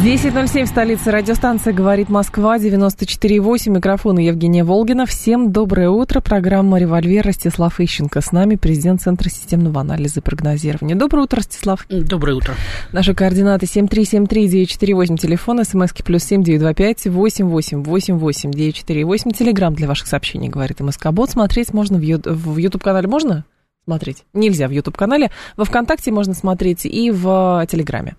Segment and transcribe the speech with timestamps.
[0.00, 5.06] 10.07 в столице радиостанция «Говорит Москва», 94.8, микрофон Евгения Волгина.
[5.06, 6.20] Всем доброе утро.
[6.20, 8.20] Программа «Револьвер» Ростислав Ищенко.
[8.20, 10.96] С нами президент Центра системного анализа и прогнозирования.
[10.96, 11.86] Доброе утро, Ростислав.
[11.88, 12.54] Доброе утро.
[12.90, 21.12] Наши координаты 7373948, телефон, смски плюс 7925 8888 948, телеграмм для ваших сообщений, говорит МСК
[21.12, 21.30] Бот.
[21.30, 23.44] Смотреть можно в YouTube-канале, можно?
[23.84, 24.24] Смотреть.
[24.32, 25.30] Нельзя в YouTube-канале.
[25.56, 28.16] Во ВКонтакте можно смотреть и в Телеграме.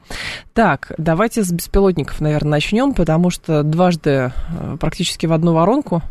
[0.53, 6.02] Так, давайте с беспилотников, наверное, начнем, потому что дважды э, практически в одну воронку,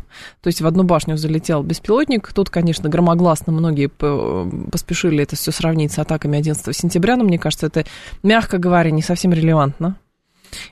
[0.41, 2.33] то есть в одну башню залетел беспилотник.
[2.33, 7.67] Тут, конечно, громогласно многие поспешили это все сравнить с атаками 11 сентября, но мне кажется,
[7.67, 7.85] это,
[8.23, 9.97] мягко говоря, не совсем релевантно.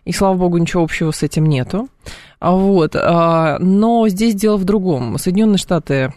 [0.05, 1.87] И, слава богу, ничего общего с этим нету.
[2.39, 2.95] Вот.
[2.95, 5.17] А, но здесь дело в другом.
[5.17, 6.11] Соединенные Штаты а,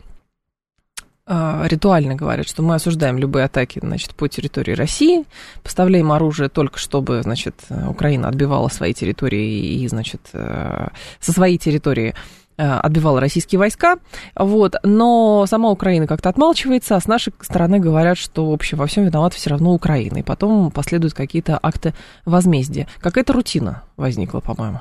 [1.26, 5.24] ритуально говорят, что мы осуждаем любые атаки значит, по территории России,
[5.62, 7.54] поставляем оружие только чтобы значит,
[7.88, 10.88] Украина отбивала свои территории и значит, э,
[11.20, 12.14] со своей территории
[12.56, 13.96] э, отбивала российские войска,
[14.36, 18.86] вот, но сама Украина как-то отмалчивается, а с нашей стороны говорят, что, в общем, во
[18.86, 21.94] всем виновата все равно Украина, и потом последуют какие-то акты
[22.26, 22.86] возмездия.
[23.00, 24.80] Какая-то рутина возникла, по-моему.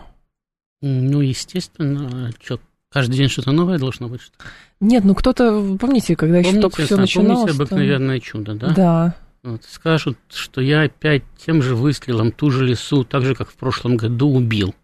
[0.81, 2.59] Ну, естественно, что
[2.93, 4.21] Каждый день что-то новое должно быть?
[4.21, 4.35] Что
[4.79, 7.39] Нет, ну кто-то, помните, когда еще помните, только все начиналось?
[7.39, 8.25] Помните обыкновенное то...
[8.25, 8.69] чудо, да?
[8.69, 9.15] Да.
[9.41, 13.55] Вот, скажут, что я опять тем же выстрелом ту же лесу, так же, как в
[13.55, 14.75] прошлом году, убил.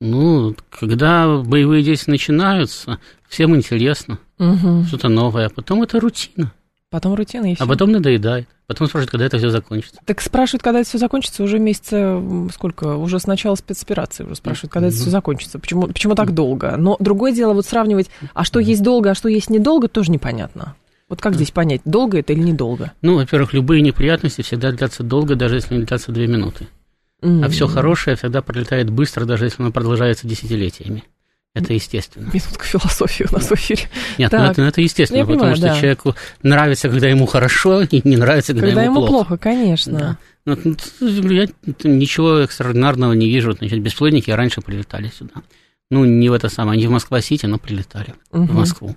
[0.00, 4.84] Ну, когда боевые действия начинаются, всем интересно, угу.
[4.84, 6.52] что-то новое, а потом это рутина.
[6.90, 7.64] Потом рутина и все.
[7.64, 8.48] А потом надоедает.
[8.66, 10.00] Потом спрашивают, когда это все закончится.
[10.04, 12.22] Так спрашивают, когда это все закончится, уже месяца
[12.52, 12.96] сколько?
[12.96, 15.58] Уже с начала спецоперации уже спрашивают, когда это все закончится.
[15.58, 16.76] Почему, почему так долго?
[16.76, 20.76] Но другое дело, вот сравнивать, а что есть долго, а что есть недолго, тоже непонятно.
[21.08, 22.92] Вот как здесь понять, долго это или недолго?
[23.02, 26.66] Ну, во-первых, любые неприятности всегда длятся долго, даже если они длятся две минуты.
[27.22, 27.44] Mm-hmm.
[27.44, 31.04] А все хорошее всегда пролетает быстро, даже если оно продолжается десятилетиями.
[31.56, 32.26] Это естественно.
[32.26, 33.84] Минутка философии у нас в эфире.
[34.18, 35.76] Нет, ну это, ну это естественно, Я потому понимаю, что да.
[35.76, 39.28] человеку нравится, когда ему хорошо, и не нравится, когда, когда ему, ему плохо.
[39.28, 39.98] плохо, конечно.
[39.98, 40.18] Да.
[40.44, 40.76] Ну,
[41.32, 41.48] я
[41.82, 43.52] ничего экстраординарного не вижу.
[43.52, 45.32] Значит, бесплодники раньше прилетали сюда.
[45.90, 48.44] Ну, не в это самое, не в Москва-Сити, но прилетали угу.
[48.44, 48.94] в Москву.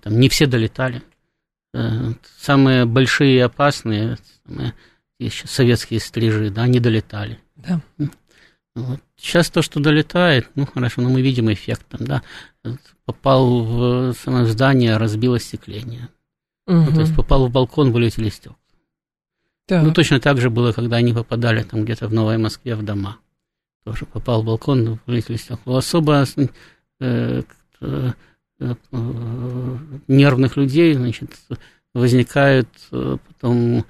[0.00, 1.02] Там не все долетали.
[1.74, 4.16] Э, самые большие и опасные,
[4.46, 4.72] самые,
[5.18, 7.38] еще советские стрижи, да, не долетали.
[7.56, 7.82] Да.
[8.74, 9.00] Вот.
[9.20, 12.22] Сейчас то, что долетает, ну хорошо, но мы видим эффект там, да,
[13.04, 16.08] попал в само здание, разбило остекление.
[16.66, 16.76] Угу.
[16.76, 18.56] Ну, то есть попал в балкон, вылетели стекла.
[19.66, 19.84] Так.
[19.84, 23.18] Ну, точно так же было, когда они попадали там где-то в Новой Москве в дома.
[23.84, 25.78] Тоже попал в балкон, вылетели стекла.
[25.78, 27.42] Особо э,
[27.80, 28.12] э,
[28.60, 28.74] э,
[30.08, 31.30] нервных людей, значит,
[31.92, 33.84] возникают э, потом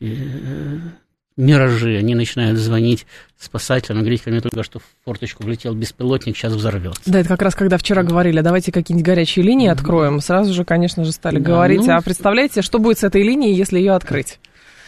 [0.00, 0.78] э,
[1.36, 3.06] миражи, они начинают звонить
[3.38, 7.02] спасателям, говорить, ко мне только что в форточку влетел беспилотник, сейчас взорвется.
[7.06, 11.04] Да, это как раз когда вчера говорили, давайте какие-нибудь горячие линии откроем, сразу же, конечно
[11.04, 14.38] же, стали да, говорить, ну, а представляете, что будет с этой линией, если ее открыть?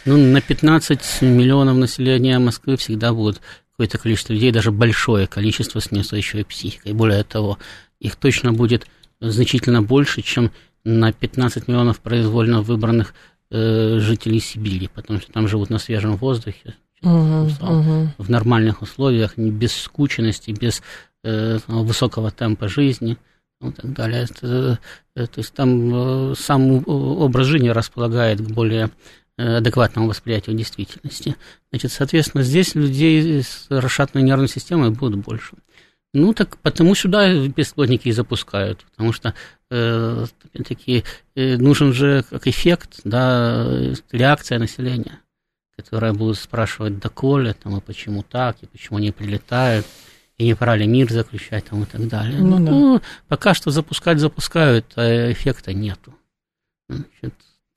[0.05, 3.41] Ну, на 15 миллионов населения Москвы всегда будет
[3.71, 6.93] какое-то количество людей, даже большое количество с неустойчивой психикой.
[6.93, 7.59] Более того,
[7.99, 8.87] их точно будет
[9.19, 10.51] значительно больше, чем
[10.83, 13.13] на 15 миллионов произвольно выбранных
[13.51, 18.09] э, жителей Сибири, потому что там живут на свежем воздухе, угу, угу.
[18.17, 20.81] в нормальных условиях, не без скученности, без
[21.23, 23.17] э, высокого темпа жизни
[23.61, 24.23] и так далее.
[24.29, 24.79] Это,
[25.15, 28.91] э, то есть там э, сам образ жизни располагает к более
[29.37, 31.35] э, адекватному восприятию действительности.
[31.71, 35.55] Значит, соответственно, здесь людей с расшатанной нервной системой будет больше.
[36.13, 39.33] Ну, так потому сюда бесплотники и запускают, потому что,
[39.69, 40.25] э,
[40.65, 41.03] таки,
[41.35, 43.65] э, нужен же как эффект, да,
[44.11, 45.19] реакция населения,
[45.75, 49.85] которая будет спрашивать, доколе, там, и почему так, и почему они прилетают,
[50.37, 52.39] и не пора ли мир заключать, там, и так далее.
[52.39, 53.05] Ну, ну да.
[53.27, 56.13] пока что запускать запускают, а эффекта нету.
[56.89, 57.33] Значит,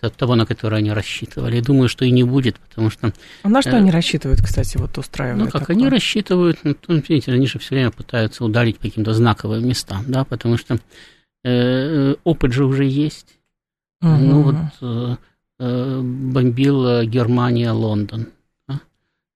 [0.08, 1.60] того, на который они рассчитывали.
[1.60, 3.12] Думаю, что и не будет, потому что...
[3.42, 5.44] А на что э, они рассчитывают, кстати, вот устраивают?
[5.44, 5.76] Ну, как такое?
[5.76, 10.24] они рассчитывают, ну, видите, они же все время пытаются ударить по каким-то знаковым местам, да,
[10.24, 10.78] потому что э,
[11.44, 13.40] опыт же уже есть.
[14.02, 14.10] Угу.
[14.10, 15.16] Ну, вот э,
[15.58, 18.28] э, бомбила Германия Лондон.
[18.66, 18.80] Да?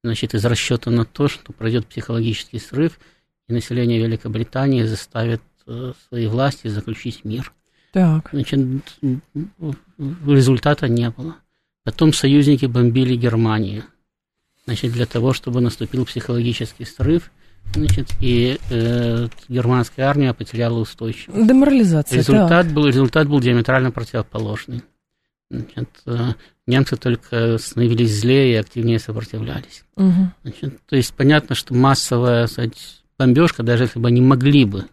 [0.03, 2.99] Значит, из расчета на то, что пройдет психологический срыв,
[3.47, 7.53] и население Великобритании заставит э, свои власти заключить мир.
[7.93, 8.31] Так.
[8.33, 8.59] Значит,
[10.27, 11.37] результата не было.
[11.85, 13.85] Потом союзники бомбили Германию.
[14.65, 17.31] Значит, для того, чтобы наступил психологический срыв,
[17.73, 21.47] значит, и э, германская армия потеряла устойчивость.
[21.47, 22.19] Деморализация.
[22.19, 24.83] Результат, был, результат был диаметрально противоположный.
[25.51, 26.33] Значит, э,
[26.67, 29.85] немцы только становились злее и активнее сопротивлялись.
[29.97, 30.31] Угу.
[30.43, 34.87] Значит, то есть понятно, что массовая сказать, бомбежка, даже если бы они могли бы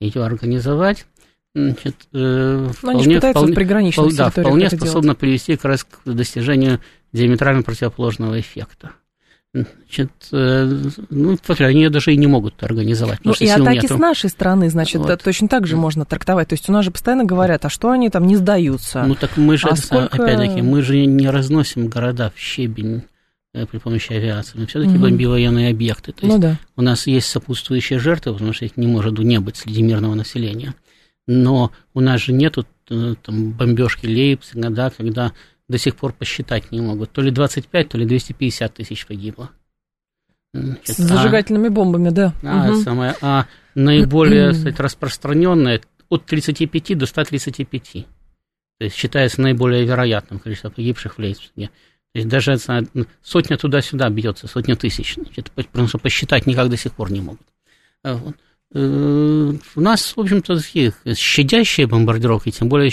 [0.00, 1.06] ее организовать,
[1.54, 3.52] значит, э, вполне, вполне,
[3.92, 6.80] вполне, да, вполне способна привести как раз к достижению
[7.12, 8.92] диаметрально противоположного эффекта.
[9.54, 10.70] Значит, э,
[11.08, 13.20] ну, они ее даже и не могут организовать.
[13.24, 13.96] Ну, и атаки нету.
[13.96, 15.22] с нашей стороны, значит, вот.
[15.22, 16.48] точно так же можно трактовать.
[16.48, 19.04] То есть у нас же постоянно говорят, а что они там не сдаются?
[19.04, 20.22] Ну, так мы же, а сколько...
[20.22, 23.04] опять-таки, мы же не разносим города в щебень
[23.54, 24.58] э, при помощи авиации.
[24.58, 25.04] Мы все-таки угу.
[25.04, 26.12] бомбим военные объекты.
[26.12, 26.58] То ну есть ну, да.
[26.76, 30.74] у нас есть сопутствующие жертвы, потому что их не может не быть среди мирного населения.
[31.26, 35.32] Но у нас же нету э, там, бомбежки Лейпцига, да, когда
[35.68, 37.12] до сих пор посчитать не могут.
[37.12, 39.50] То ли 25, то ли 250 тысяч погибло.
[40.54, 42.32] Значит, С зажигательными а, бомбами, да.
[42.42, 42.80] А, угу.
[42.80, 48.06] самое, а наиболее кстати, распространенное от 35 до 135.
[48.78, 51.70] То есть считается наиболее вероятным количество погибших в Лейпциге.
[52.14, 52.56] То есть даже
[53.22, 55.16] сотня туда-сюда бьется, сотня тысяч.
[55.16, 57.46] Значит, потому что посчитать никак до сих пор не могут.
[58.02, 58.36] А вот.
[58.74, 60.58] Э, у нас, в общем-то,
[61.14, 62.90] щадящие бомбардировки, тем более,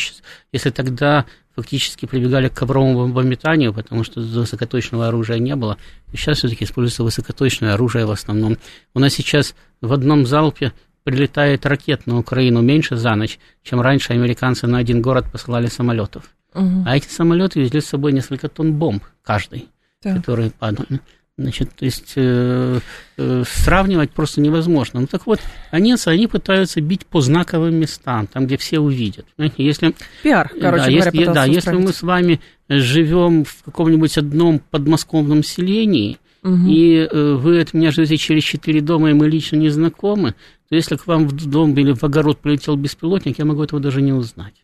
[0.52, 1.26] если тогда
[1.56, 5.78] фактически прибегали к ковровому бомбометанию, потому что высокоточного оружия не было.
[6.12, 8.58] Сейчас все-таки используется высокоточное оружие в основном.
[8.94, 10.74] У нас сейчас в одном залпе
[11.04, 16.24] прилетает ракет на Украину меньше за ночь, чем раньше американцы на один город посылали самолетов.
[16.54, 16.84] Угу.
[16.86, 19.68] А эти самолеты везли с собой несколько тонн бомб каждый,
[20.02, 20.18] так.
[20.18, 21.00] которые падали.
[21.38, 22.80] Значит, то есть э,
[23.18, 25.02] э, сравнивать просто невозможно.
[25.02, 29.26] Ну так вот, они, они пытаются бить по знаковым местам, там, где все увидят.
[29.58, 29.94] Если,
[30.24, 32.40] Пиар, короче да, говоря, если, да, если мы с вами
[32.70, 36.70] живем в каком-нибудь одном подмосковном селении, угу.
[36.70, 40.36] и э, вы от меня живете через четыре дома, и мы лично не знакомы,
[40.70, 44.02] то если к вам в дом или в огород прилетел беспилотник, я могу этого даже
[44.02, 44.64] не узнать.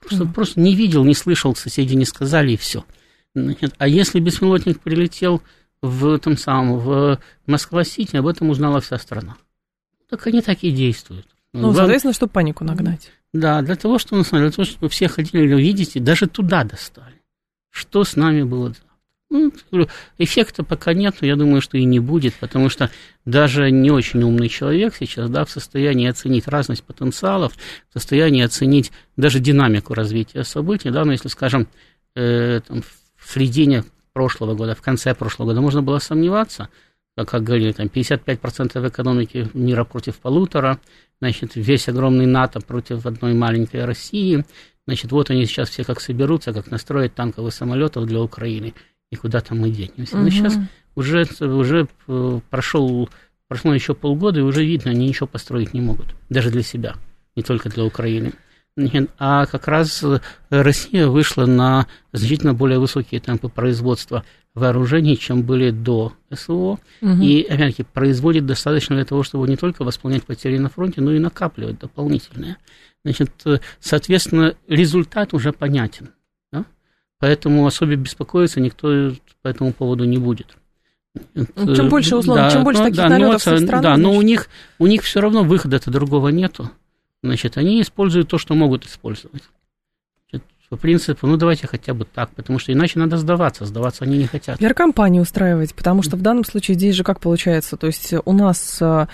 [0.00, 0.32] Просто, угу.
[0.32, 2.86] просто не видел, не слышал, соседи не сказали, и все.
[3.34, 5.42] Значит, а если беспилотник прилетел
[5.80, 9.36] в том самом, в Москва-Сити, об этом узнала вся страна.
[10.08, 11.26] Так они так и действуют.
[11.52, 11.76] Ну, Вам...
[11.76, 13.10] соответственно, чтобы панику нагнать.
[13.32, 17.22] Да, для того, чтобы, для того, чтобы все хотели увидеть, и даже туда достали.
[17.70, 18.74] Что с нами было
[19.32, 19.50] ну,
[20.18, 22.90] эффекта пока нет, но я думаю, что и не будет, потому что
[23.24, 27.54] даже не очень умный человек сейчас да, в состоянии оценить разность потенциалов,
[27.88, 30.90] в состоянии оценить даже динамику развития событий.
[30.90, 31.66] Да, но если, скажем,
[32.14, 35.60] э, там, в середине прошлого года, в конце прошлого года.
[35.60, 36.68] Можно было сомневаться,
[37.16, 40.80] как, как говорили, там 55% экономики мира против полутора,
[41.20, 44.44] значит, весь огромный НАТО против одной маленькой России,
[44.86, 48.74] значит, вот они сейчас все как соберутся, как настроят танковых самолетов для Украины,
[49.10, 50.16] и куда там мы денемся.
[50.16, 50.24] Угу.
[50.24, 50.58] Но сейчас
[50.94, 53.08] уже, уже э, прошел,
[53.48, 56.96] прошло еще полгода, и уже видно, они ничего построить не могут, даже для себя,
[57.36, 58.32] не только для Украины.
[59.18, 64.24] А как раз э, Россия вышла на значительно более высокие темпы производства
[64.54, 66.78] вооружений, чем были до СВО.
[67.02, 67.22] Угу.
[67.22, 71.18] И, опять-таки, производит достаточно для того, чтобы не только восполнять потери на фронте, но и
[71.18, 72.56] накапливать дополнительные.
[73.04, 76.10] Значит, э, соответственно, результат уже понятен.
[76.50, 76.64] Да?
[77.18, 80.56] Поэтому особо беспокоиться никто по этому поводу не будет.
[81.34, 84.14] Ну, чем больше, условно, да, чем больше таких да, налетов но, со стороны, Да, но
[84.14, 86.70] у них, у них все равно выхода-то другого нету
[87.22, 89.42] значит, они используют то, что могут использовать
[90.72, 94.26] по принципу, ну давайте хотя бы так, потому что иначе надо сдаваться, сдаваться они не
[94.26, 94.58] хотят.
[94.58, 98.78] Пиар-компании устраивать, потому что в данном случае здесь же как получается, то есть у нас
[98.80, 99.06] э,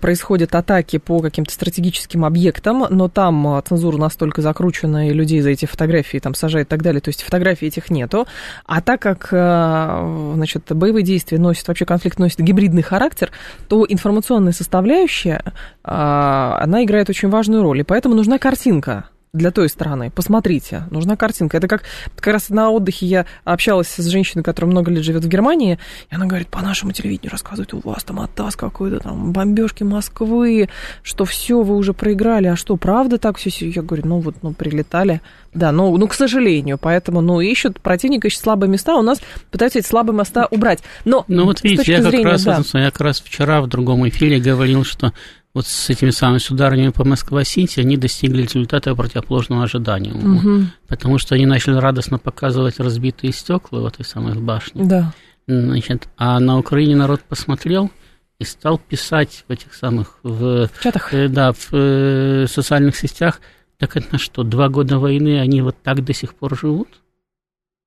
[0.00, 5.66] происходят атаки по каким-то стратегическим объектам, но там цензура настолько закручена, и людей за эти
[5.66, 8.26] фотографии там сажают и так далее, то есть фотографий этих нету.
[8.66, 13.30] А так как, э, значит, боевые действия носят, вообще конфликт носит гибридный характер,
[13.68, 15.52] то информационная составляющая, э,
[15.84, 20.10] она играет очень важную роль, и поэтому нужна картинка для той стороны.
[20.10, 21.56] Посмотрите, нужна картинка.
[21.58, 21.84] Это как
[22.16, 25.78] как раз на отдыхе я общалась с женщиной, которая много лет живет в Германии,
[26.10, 30.68] и она говорит, по нашему телевидению рассказывают, у вас там оттас какой-то, там бомбежки Москвы,
[31.02, 33.50] что все, вы уже проиграли, а что, правда так все?
[33.50, 35.20] Я говорю, ну вот, ну прилетали.
[35.52, 39.20] Да, ну, ну к сожалению, поэтому, ну, ищут противника, ищут слабые места, у нас
[39.50, 40.80] пытаются эти слабые места убрать.
[41.04, 42.62] Но, ну вот видите, я как, зрения, раз, да.
[42.74, 45.12] я как раз вчера в другом эфире говорил, что
[45.52, 50.16] вот с этими самыми ударами по Москва-Сити они достигли результата противоположного ожиданию.
[50.16, 50.66] Угу.
[50.86, 54.84] Потому что они начали радостно показывать разбитые стекла в этой самой башне.
[54.84, 55.12] Да.
[55.48, 57.90] Значит, а на Украине народ посмотрел
[58.38, 61.12] и стал писать в этих самых, в, В чатах.
[61.12, 63.40] э, да, в э, социальных сетях,
[63.76, 66.88] так это что, два года войны, они вот так до сих пор живут?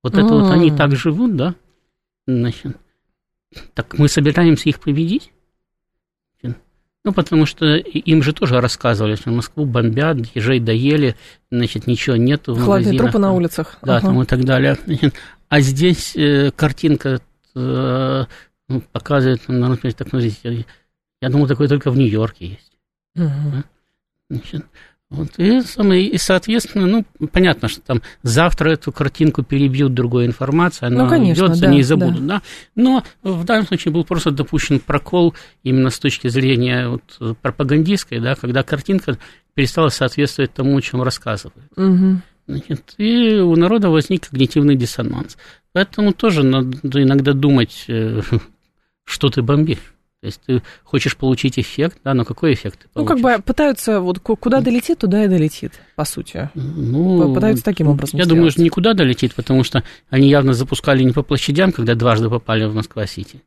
[0.04, 0.76] Вот это вот они М.
[0.76, 1.56] так живут, да?
[2.28, 2.76] Значит,
[3.74, 5.32] так мы собираемся их победить?
[7.06, 11.16] Ну, потому что им же тоже рассказывали, что Москву бомбят, ежей доели,
[11.52, 13.78] значит, ничего нету в Хладные трупы на улицах.
[13.82, 14.08] Да, Ага.
[14.08, 14.78] там и так далее.
[15.50, 17.20] А здесь э, картинка
[17.56, 18.26] э,
[18.70, 20.66] ну, показывает, ну, так, смотрите,
[21.22, 22.72] я думал, такое только в Нью-Йорке есть.
[23.16, 23.66] Мгм.
[24.30, 24.66] Значит,
[25.14, 25.60] вот, и,
[26.08, 31.46] и, соответственно, ну, понятно, что там завтра эту картинку перебьют другой информацией, она Ну, конечно,
[31.46, 32.42] идет, да, они забудут, да.
[32.76, 38.34] Но в данном случае был просто допущен прокол именно с точки зрения вот, пропагандистской, да,
[38.34, 39.20] когда картинка
[39.54, 41.70] перестала соответствовать тому, о чем рассказывают.
[41.76, 42.24] Мгм.
[42.48, 45.38] Значит, и у народа возник когнитивный диссонанс.
[45.74, 48.22] Поэтому тоже надо иногда думать, э,
[49.06, 49.93] что ты бомбишь.
[50.24, 53.22] То есть ты хочешь получить эффект, да, но какой эффект ты Ну, получишь?
[53.22, 56.50] как бы пытаются, вот ку- куда долетит, туда и долетит, по сути.
[56.56, 58.38] Ну, пытаются таким образом Я сделать.
[58.38, 62.64] думаю, что никуда долетит, потому что они явно запускали не по площадям, когда дважды попали
[62.64, 63.42] в Москва-Сити,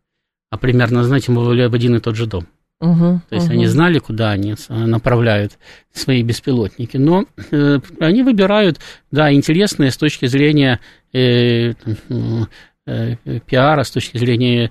[0.50, 2.46] а примерно, знаете, мы были в один и тот же дом.
[2.78, 3.54] Мгм, То есть мгм.
[3.56, 5.56] они знали, куда они с- направляют
[5.94, 8.80] свои беспилотники, но э, они выбирают,
[9.10, 10.78] да, интересные с точки зрения
[11.14, 11.74] э, э,
[12.86, 13.16] э,
[13.46, 14.70] пиара, с точки зрения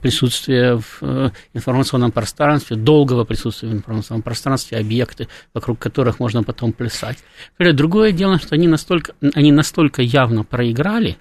[0.00, 6.72] присутствия в э, информационном пространстве, долгого присутствия в информационном пространстве, объекты, вокруг которых можно потом
[6.72, 7.18] плясать.
[7.58, 11.16] Другое дело, что они настолько, они настолько явно проиграли,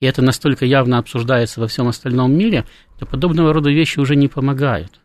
[0.00, 2.64] и это настолько явно обсуждается во всем остальном мире,
[2.98, 5.00] то подобного рода вещи уже не помогают.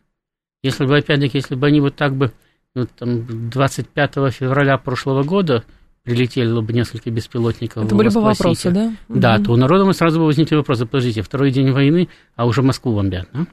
[0.62, 2.32] Если бы, опять-таки, если бы они вот так бы
[2.74, 5.64] вот там, 25 февраля прошлого года
[6.14, 8.92] прилетело бы несколько беспилотников Это были бы вопросы, да?
[9.08, 9.44] Да, Мгм.
[9.44, 10.86] то у народа мы сразу бы возникли вопросы.
[10.86, 13.46] Подождите, второй день войны, а уже Москву бомбят, да?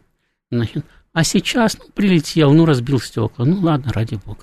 [0.52, 3.46] Значит, а сейчас, ну, прилетел, ну, разбил стекла.
[3.46, 4.40] Ну, ладно, ради бога.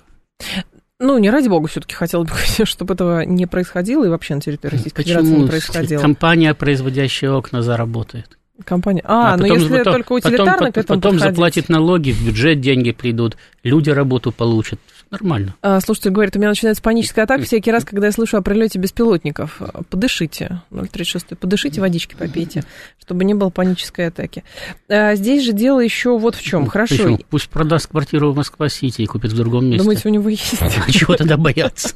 [1.00, 4.74] Ну, не ради бога, все-таки хотелось бы, чтобы этого не происходило и вообще на территории
[4.76, 6.00] Российской Федерации не Почему происходило.
[6.00, 8.38] компания, производящая окна, заработает?
[8.64, 9.02] Компания.
[9.04, 11.22] А, ну если только утилитарно к этому потом подходить.
[11.34, 14.78] заплатит налоги, в бюджет деньги придут, люди работу получат.
[15.14, 15.54] Нормально.
[15.62, 18.80] А, слушатель говорит, у меня начинается паническая атака всякий раз, когда я слышу о прилете
[18.80, 19.62] беспилотников.
[19.88, 22.64] Подышите, 036, подышите, водички попейте,
[23.00, 24.42] чтобы не было панической атаки.
[24.88, 26.66] А, здесь же дело еще вот в чем.
[26.66, 26.96] Хорошо.
[26.96, 27.18] Почему?
[27.30, 29.84] Пусть продаст квартиру в Москва-Сити и купит в другом месте.
[29.84, 30.60] Думаете, у него есть?
[30.60, 31.94] А чего тогда бояться?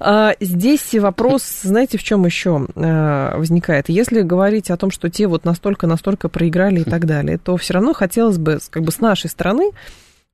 [0.00, 3.88] А, Здесь вопрос, знаете, в чем еще а, возникает?
[3.88, 7.92] Если говорить о том, что те вот настолько-настолько проиграли и так далее, то все равно
[7.92, 9.70] хотелось бы, как бы с нашей стороны,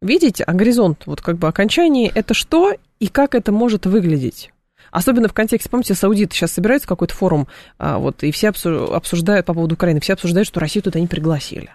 [0.02, 4.50] видеть а горизонт, вот как бы окончание, это что и как это может выглядеть?
[4.90, 8.92] Особенно в контексте, помните, саудиты сейчас собираются в какой-то форум, а, вот, и все обсу-
[8.94, 11.70] обсуждают по поводу Украины, все обсуждают, что Россию туда не пригласили.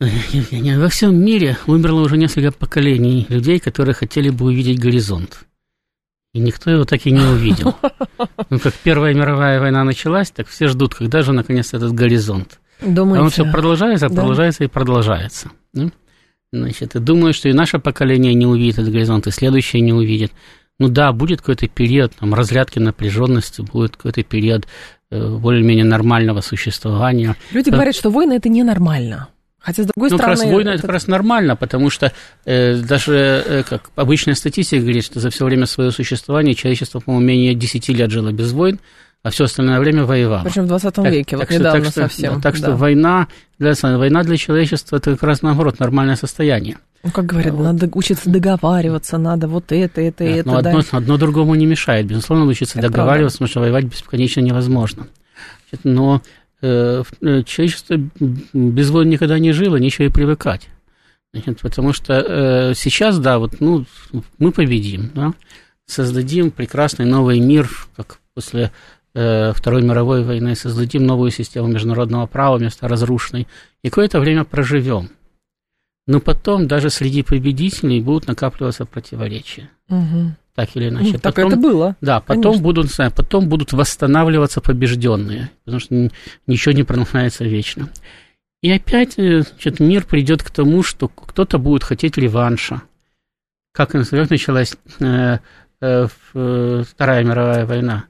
[0.00, 5.40] Во всем мире умерло уже несколько поколений людей, которые хотели бы увидеть горизонт.
[6.34, 7.74] И никто его так и не увидел.
[8.50, 12.60] Ну, как Первая мировая война началась, так все ждут, когда же наконец этот горизонт.
[12.80, 13.22] А Думаете?
[13.24, 14.14] он все продолжается, Да.
[14.14, 15.50] продолжается и продолжается.
[15.72, 15.90] да?
[16.52, 20.32] Значит, и думаю, что и наше поколение не увидит этот горизонт, и следующее не увидит.
[20.78, 24.66] Ну да, будет какой-то период там, разрядки напряженности, будет какой-то период
[25.10, 27.34] э, более-менее нормального существования.
[27.52, 27.76] Люди Да.
[27.76, 29.28] говорят, что войны это ненормально.
[29.58, 30.42] Хотя, с другой Ну, как стороны...
[30.44, 32.12] раз война это это- как раз нормально, потому что
[32.46, 33.14] э, даже,
[33.44, 37.92] э, как обычная статистика говорит, что за все время своего существования человечество, по-моему, менее 10
[37.92, 38.78] лет жило без войн,
[39.22, 40.44] а все остальное время воевало.
[40.44, 42.34] Причем в 20 Так- веке, вот так что- недавно так что, совсем.
[42.34, 42.76] да, так что да.
[42.76, 46.78] война, для, война для человечества это как раз наоборот нормальное состояние.
[47.02, 50.70] Ну, как говорят, надо учиться договариваться, надо вот это, это, Да, это, но да.
[50.70, 52.06] одно, одно другому не мешает.
[52.06, 55.06] Безусловно, учиться Это договариваться, потому что воевать бесконечно невозможно.
[55.70, 56.22] Значит, Но
[56.60, 60.68] э, э, человечество без войн никогда не жило, нечего и привыкать.
[61.32, 63.84] Значит, потому что э, сейчас, да, вот, ну,
[64.38, 65.34] мы победим, да,
[65.86, 68.72] создадим прекрасный новый мир, как после
[69.12, 73.46] Второй мировой войны, создадим новую систему международного права вместо разрушенной,
[73.82, 75.10] и какое-то время проживем.
[76.06, 80.36] Но потом даже среди победителей будут накапливаться противоречия, Мгм.
[80.54, 81.12] так или иначе.
[81.12, 81.96] Ну, Так Потом- это было.
[82.00, 82.62] да, потом Конечно.
[82.62, 86.10] будут, знаю, потом будут восстанавливаться побежденные, потому что
[86.46, 87.88] ничего не продолжается вечно.
[88.62, 92.82] И опять э, значит, мир придет к тому, что кто-то будет хотеть реванша.
[93.72, 95.38] Как, как началась э,
[95.80, 98.04] э, э, Вторая мировая война?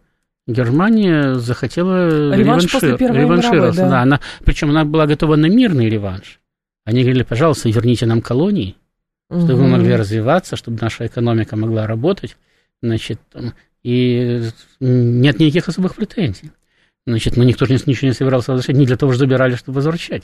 [0.48, 4.02] Германия захотела Реванш реванши- после Первой реваншироваться, мировой, да.
[4.02, 6.40] она, причем она была готова на мирный реванш.
[6.86, 8.74] Они говорили, пожалуйста, верните нам колонии,
[9.30, 12.38] чтобы мы могли развиваться, чтобы наша экономика могла работать,
[12.82, 13.20] значит,
[13.82, 14.42] и
[14.80, 16.50] нет никаких особых претензий.
[17.06, 20.22] Значит, но никто же ничего не собирался возвращать, не для того, что забирали, чтобы возвращать.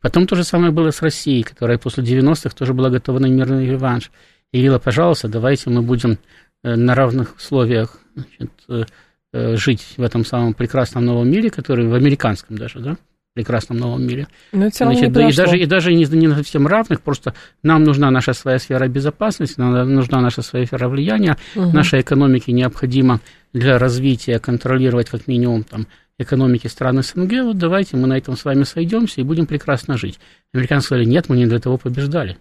[0.00, 3.66] Потом то же самое было с Россией, которая после 90-х тоже была готова на мирный
[3.68, 4.10] реванш.
[4.50, 6.18] И говорила, пожалуйста, давайте мы будем
[6.64, 8.84] э, на равных условиях значит, э,
[9.32, 12.96] жить в этом самом прекрасном новом мире, который в американском даже, да,
[13.34, 14.28] прекрасном новом мире.
[14.52, 17.82] Но это Значит, не и даже, и даже не, не на совсем равных, просто нам
[17.84, 21.72] нужна наша своя сфера безопасности, нам нужна наша своя сфера влияния, Мгм.
[21.72, 23.20] нашей экономике необходимо
[23.52, 25.86] для развития контролировать как минимум там
[26.18, 30.20] экономики стран СНГ, вот давайте мы на этом с вами сойдемся и будем прекрасно жить.
[30.52, 32.36] Американцы сказали, нет, мы не для того побеждали.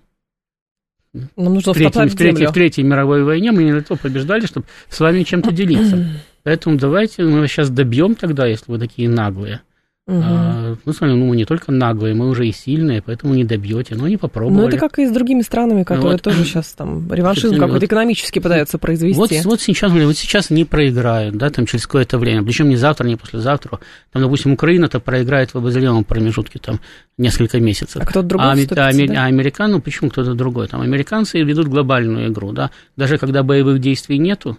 [1.13, 4.45] Нам нужно В третьей, в, третьей, в Третьей мировой войне мы не для того побеждали,
[4.45, 6.05] чтобы с вами чем-то делиться.
[6.43, 9.61] Поэтому давайте мы сейчас добьем тогда, если вы такие наглые.
[10.07, 10.23] Мгм.
[10.25, 13.43] А, мы с вами, ну, мы не только наглые, мы уже и сильные, поэтому не
[13.43, 13.95] добьете.
[13.95, 14.61] Но они попробовали.
[14.63, 16.21] Ну, это как и с другими странами, которые Вот.
[16.23, 19.17] тоже сейчас там реваншизм какой-то вот- экономически пытаются произвести.
[19.17, 23.07] Вот, вот сейчас, вот сейчас они проиграют, да, там через какое-то время, причем не завтра,
[23.07, 23.79] не послезавтра.
[24.11, 26.79] Там, допустим, Украина-то проиграет в обозримом промежутке там
[27.19, 28.01] несколько месяцев.
[28.01, 29.23] А кто-то другой а, вступится, а, да?
[29.23, 30.67] а американ, ну почему кто-то другой?
[30.67, 32.71] Там американцы ведут глобальную игру, да.
[32.97, 34.57] Даже когда боевых действий нету,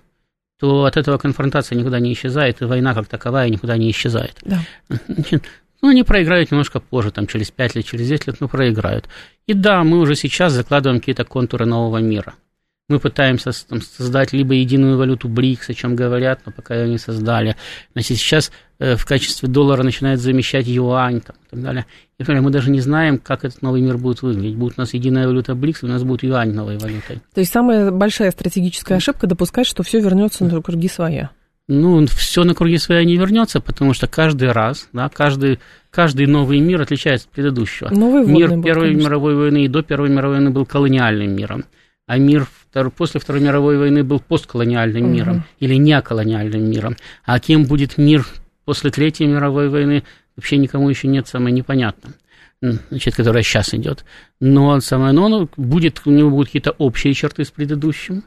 [0.62, 4.36] то от этого конфронтация никуда не исчезает, и война как таковая никуда не исчезает.
[4.44, 4.60] Да.
[5.08, 5.42] Значит,
[5.82, 9.08] ну, они проиграют немножко позже, там, через 5 лет, через 10 лет, но проиграют.
[9.48, 12.34] И да, мы уже сейчас закладываем какие-то контуры нового мира.
[12.88, 16.98] Мы пытаемся там, создать либо единую валюту БРИКС, о чем говорят, но пока ее не
[16.98, 17.56] создали.
[17.92, 21.86] Значит, сейчас э, в качестве доллара начинает замещать юань там, и так далее.
[22.18, 22.42] И далее.
[22.42, 24.56] мы даже не знаем, как этот новый мир будет выглядеть.
[24.56, 27.20] Будет у нас единая валюта БРИКС, у нас будет юань новой валютой.
[27.32, 31.30] То есть самая большая стратегическая ошибка допускать, что все вернется на круги своя.
[31.68, 35.60] Ну, все на круги своя не вернется, потому что каждый раз, да, каждый,
[35.90, 37.88] каждый новый мир отличается от предыдущего.
[37.90, 39.06] Новый Мир был, Первой конечно.
[39.06, 41.64] мировой войны и до Первой мировой войны был колониальным миром,
[42.12, 42.46] а мир
[42.94, 45.12] после Второй мировой войны был постколониальным Мгм.
[45.14, 46.96] миром или неоколониальным миром.
[47.24, 48.26] А кем будет мир
[48.66, 50.04] после Третьей мировой войны,
[50.36, 52.12] вообще никому еще нет, самое непонятно.
[52.60, 54.04] Значит, которая сейчас идет.
[54.40, 58.24] Но самое, но оно будет, у него будут какие-то общие черты с предыдущим,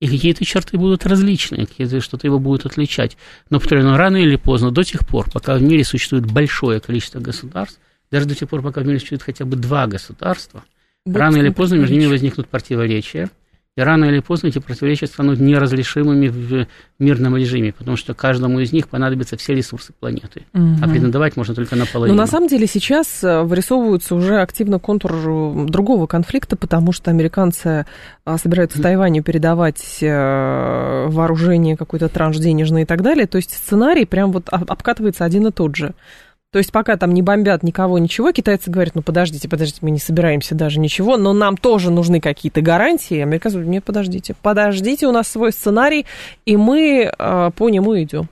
[0.00, 3.16] и какие-то черты будут различные, какие-то что-то его будет отличать.
[3.48, 7.20] Но, повторяю, но рано или поздно, до тех пор, пока в мире существует большое количество
[7.20, 7.78] государств,
[8.10, 10.64] даже до тех пор, пока в мире существует хотя бы два государства,
[11.06, 13.30] Бог рано или поздно между ними возникнут противоречия,
[13.76, 16.66] и рано или поздно эти противоречия станут неразрешимыми в
[16.98, 20.90] мирном режиме, потому что каждому из них понадобятся все ресурсы планеты, а Мгм.
[20.90, 22.18] претендовать можно только на Но половину.
[22.18, 27.86] на самом деле сейчас э, вырисовывается уже активно контур э, другого конфликта, потому что американцы
[28.24, 33.26] а, собираются Тайваню передавать э, вооружение, какой-то транш денежный и так далее.
[33.26, 35.94] То есть сценарий прям вот об- обкатывается один и тот же.
[36.52, 40.00] То есть пока там не бомбят никого, ничего, китайцы говорят, ну подождите, подождите, мы не
[40.00, 43.20] собираемся даже ничего, но нам тоже нужны какие-то гарантии.
[43.20, 46.06] Американцы говорят, нет, подождите, подождите, у нас свой сценарий,
[46.46, 48.28] и мы э, по нему идем.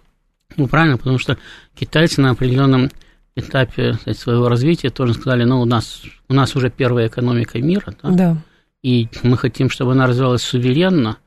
[0.57, 1.38] Ну, правильно, потому что
[1.78, 2.90] китайцы на определенном
[3.37, 7.94] этапе сказать, своего развития тоже сказали, ну, у нас, у нас уже первая экономика мира,
[8.02, 8.37] да, Да.
[8.83, 11.18] и мы хотим, чтобы она развивалась суверенно,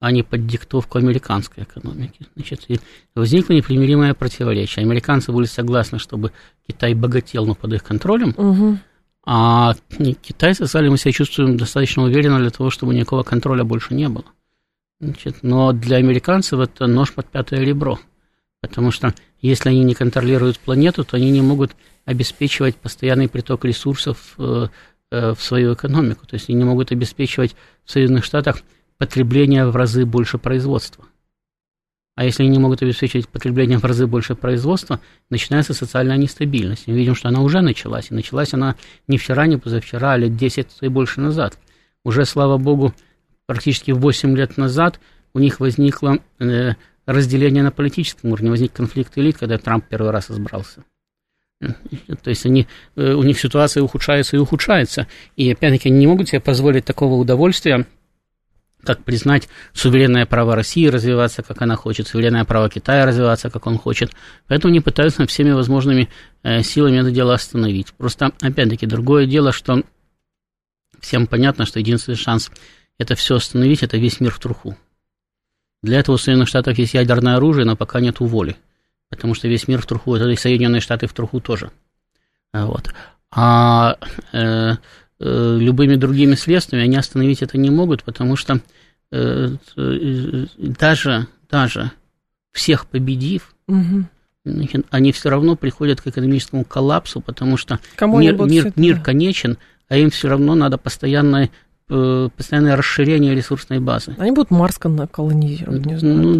[0.00, 2.26] а не под диктовку американской экономики.
[2.34, 2.80] Значит, и
[3.14, 4.82] возникло непримиримое противоречие.
[4.82, 6.32] Американцы были согласны, чтобы
[6.66, 8.78] Китай богател, но под их контролем, Угу.
[9.26, 9.74] а
[10.22, 14.24] китайцы сказали, мы себя чувствуем достаточно уверенно для того, чтобы никакого контроля больше не было.
[15.00, 17.98] Значит, но для американцев это нож под пятое ребро,
[18.62, 21.72] потому что если они не контролируют планету, то они не могут
[22.06, 24.68] обеспечивать постоянный приток ресурсов э,
[25.10, 28.62] э, в свою экономику, то есть они не могут обеспечивать в Соединенных Штатах
[29.00, 31.06] потребление в разы больше производства.
[32.16, 36.86] А если они не могут обеспечивать потребление в разы больше производства, начинается социальная нестабильность.
[36.86, 38.10] Мы видим, что она уже началась.
[38.10, 38.76] И началась она
[39.08, 41.58] не вчера, не позавчера, а лет 10 и больше назад.
[42.04, 42.94] Уже, слава богу,
[43.46, 45.00] практически 8 лет назад
[45.32, 46.72] у них возникло э,
[47.06, 50.84] разделение на политическом уровне, возник конфликт элит, когда Трамп первый раз избрался.
[51.60, 55.06] То есть они, э, у них ситуация ухудшается и ухудшается.
[55.36, 57.86] И опять-таки они не могут себе позволить такого удовольствия,
[58.82, 63.78] как признать суверенное право России развиваться, как она хочет, суверенное право Китая развиваться, как он
[63.78, 64.12] хочет.
[64.48, 66.08] Поэтому они пытаются всеми возможными
[66.42, 67.92] э, силами это дело остановить.
[67.94, 69.82] Просто, опять-таки, другое дело, что
[71.00, 72.50] всем понятно, что единственный шанс
[72.98, 74.76] это все остановить, это весь мир в труху.
[75.82, 78.56] Для этого у Соединенных Штатов есть ядерное оружие, но пока нет воли.
[79.08, 81.70] Потому что весь мир в труху, это и Соединенные Штаты в труху тоже.
[82.52, 82.92] Вот.
[83.30, 83.96] А
[84.32, 84.76] э,
[85.20, 88.60] любыми другими следствиями они остановить это не могут, потому что
[89.12, 91.92] э, э, даже, даже
[92.52, 94.04] всех победив, Угу.
[94.44, 99.58] значит, они все равно приходят к экономическому коллапсу, потому что Кому мир, мир, мир конечен,
[99.88, 101.48] а им все равно надо постоянно э,
[102.36, 104.14] постоянное расширение ресурсной базы.
[104.18, 106.16] Они будут Марс колонизировать, не знаю.
[106.16, 106.34] Ну,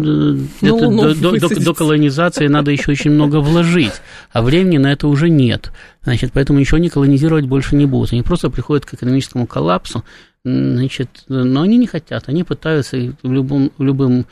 [0.61, 5.07] ну, до, до, до, до колонизации надо еще очень много вложить, а времени на это
[5.07, 5.71] уже нет.
[6.03, 8.13] Значит, поэтому ничего не колонизировать больше не будут.
[8.13, 10.03] Они просто приходят к экономическому коллапсу,
[10.43, 14.25] значит, но они не хотят, они пытаются в любом, любым Э,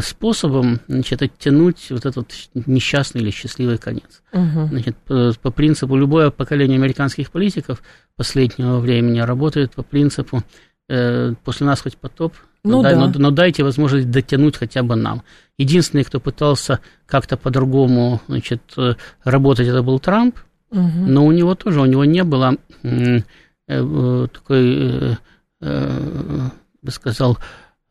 [0.00, 4.22] способом значит, оттянуть вот этот несчастный или счастливый конец.
[4.32, 4.66] Угу.
[4.68, 7.82] Значит, по, по принципу, любое поколение американских политиков
[8.16, 10.42] последнего времени работает по принципу
[10.88, 12.96] э, «после нас хоть потоп, ну, но, да.
[12.96, 15.22] но, но дайте возможность дотянуть хотя бы нам».
[15.56, 20.36] Единственный, кто пытался как-то по-другому значит, э, работать, это был Трамп,
[20.70, 20.80] угу.
[20.80, 23.20] но у него тоже, у него не было э,
[23.68, 25.16] э, такой, э,
[25.60, 26.48] э,
[26.82, 27.38] бы сказал,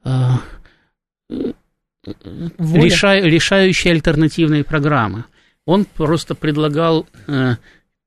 [0.04, 0.10] э,
[2.60, 5.26] реша, решающие альтернативные программы.
[5.66, 7.56] Он просто предлагал э,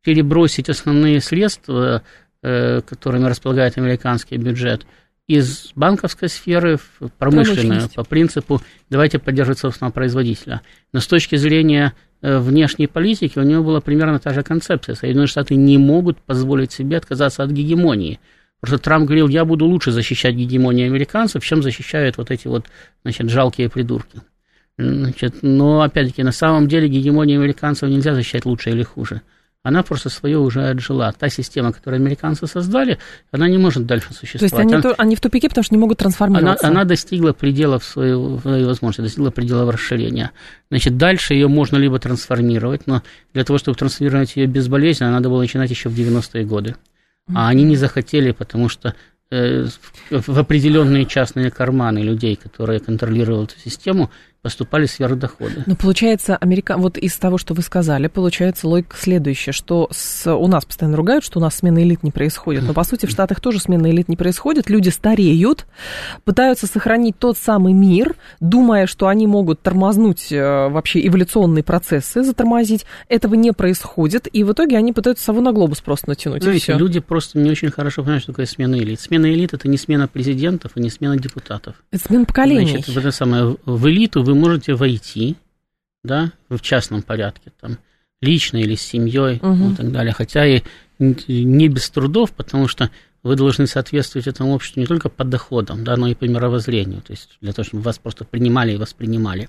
[0.02, 2.02] перебросить основные средства,
[2.42, 4.86] э, которыми располагает американский бюджет,
[5.26, 10.62] из банковской сферы в промышленную по принципу давайте поддерживать собственного производителя.
[10.92, 14.94] Но с точки зрения э, внешней политики у него была примерно та же концепция.
[14.94, 18.20] Соединенные Штаты не могут позволить себе отказаться от гегемонии–
[18.60, 22.66] Просто Трамп говорил, я буду лучше защищать гегемонию американцев, чем защищают вот эти вот,
[23.02, 24.20] значит, жалкие придурки.
[24.76, 29.22] Значит, но, опять-таки, на самом деле гегемонию американцев нельзя защищать лучше или хуже.
[29.64, 31.12] Она просто свое уже отжила.
[31.12, 32.98] Та система, которую американцы создали,
[33.32, 34.52] она не может дальше существовать.
[34.52, 36.66] То есть они, она, они в тупике, потому что не могут трансформироваться.
[36.66, 40.30] Она, она достигла предела в своей, возможности, достигла предела расширения.
[40.70, 43.02] Значит, дальше ее можно либо трансформировать, но
[43.34, 46.76] для того, чтобы трансформировать ее безболезненно, надо было начинать еще в 90-е годы
[47.34, 48.94] а они не захотели, потому что
[49.30, 49.66] э,
[50.10, 54.10] в определенные частные карманы людей, которые контролируют эту систему,
[54.42, 55.64] поступали сверхдоходы.
[55.66, 56.76] Ну, получается, Америка...
[56.76, 60.32] вот из того, что вы сказали, получается логика следующая, что с...
[60.32, 63.10] у нас постоянно ругают, что у нас смена элит не происходит, но, по сути, в
[63.10, 65.66] Штатах тоже смена элит не происходит, люди стареют,
[66.24, 72.86] пытаются сохранить тот самый мир, думая, что они могут тормознуть э, вообще эволюционные процессы, затормозить,
[73.08, 77.00] этого не происходит, и в итоге они пытаются сову на глобус просто натянуть, Знаете, люди
[77.00, 79.00] просто не очень хорошо понимают, что такое смена элит.
[79.00, 81.74] Смена элит– это не смена президентов и не смена депутатов.
[81.90, 82.70] Это смена поколений.
[82.70, 85.36] Значит, это самое, в элиту вы можете войти,
[86.04, 87.78] да, в частном порядке, там,
[88.20, 89.70] лично или с семьей угу.
[89.70, 90.62] и так далее, хотя и
[90.98, 92.90] не без трудов, потому что
[93.22, 97.12] вы должны соответствовать этому обществу не только по доходам, да, но и по мировоззрению, то
[97.12, 99.48] есть для того, чтобы вас просто принимали и воспринимали.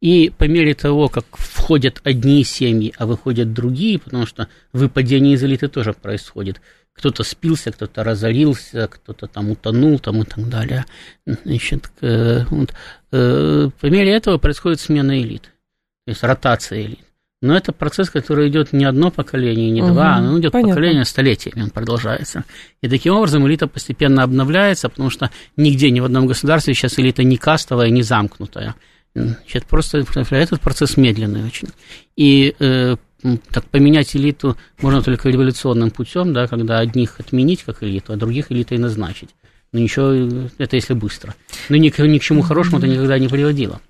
[0.00, 5.42] И по мере того, как входят одни семьи, а выходят другие, потому что выпадение из
[5.42, 6.60] элиты тоже происходит,
[6.92, 10.84] кто-то спился, кто-то разорился, кто-то там утонул там и так далее.
[11.26, 12.74] Значит, вот,
[13.12, 17.00] э, по мере этого происходит смена элит, то есть ротация элит.
[17.40, 20.74] Но это процесс, который идет не одно поколение, не угу, два, он идет понятно.
[20.74, 22.44] поколение столетиями, он продолжается.
[22.80, 27.22] И таким образом элита постепенно обновляется, потому что нигде, ни в одном государстве сейчас элита
[27.22, 28.74] не кастовая, не замкнутая.
[29.22, 31.68] Значит, просто этот процесс медленный очень.
[32.16, 32.96] И э,
[33.50, 38.52] так поменять элиту можно только революционным путем, да, когда одних отменить как элиту, а других
[38.52, 39.30] элитой назначить.
[39.72, 41.34] Но ничего, это если быстро.
[41.68, 43.80] Но ни, ни к чему хорошему это никогда не приводило.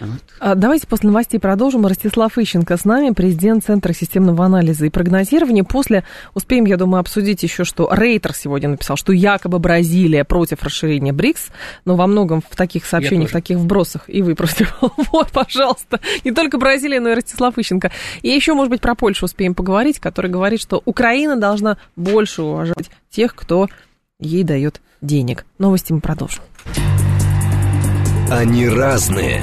[0.00, 0.58] Вот.
[0.58, 1.86] Давайте после новостей продолжим.
[1.86, 5.64] Ростислав Ищенко с нами, президент Центра системного анализа и прогнозирования.
[5.64, 6.04] После
[6.34, 11.48] успеем, я думаю, обсудить еще, что Рейтер сегодня написал, что якобы Бразилия против расширения БРИКС,
[11.84, 14.74] но во многом в таких сообщениях, в таких вбросах, и вы против.
[15.12, 16.00] Вот, пожалуйста.
[16.24, 17.90] Не только Бразилия, но и Ростислав Ищенко.
[18.22, 22.90] И еще, может быть, про Польшу успеем поговорить, который говорит, что Украина должна больше уважать
[23.10, 23.68] тех, кто
[24.18, 25.44] ей дает денег.
[25.58, 26.42] Новости мы продолжим.
[28.30, 29.42] Они разные,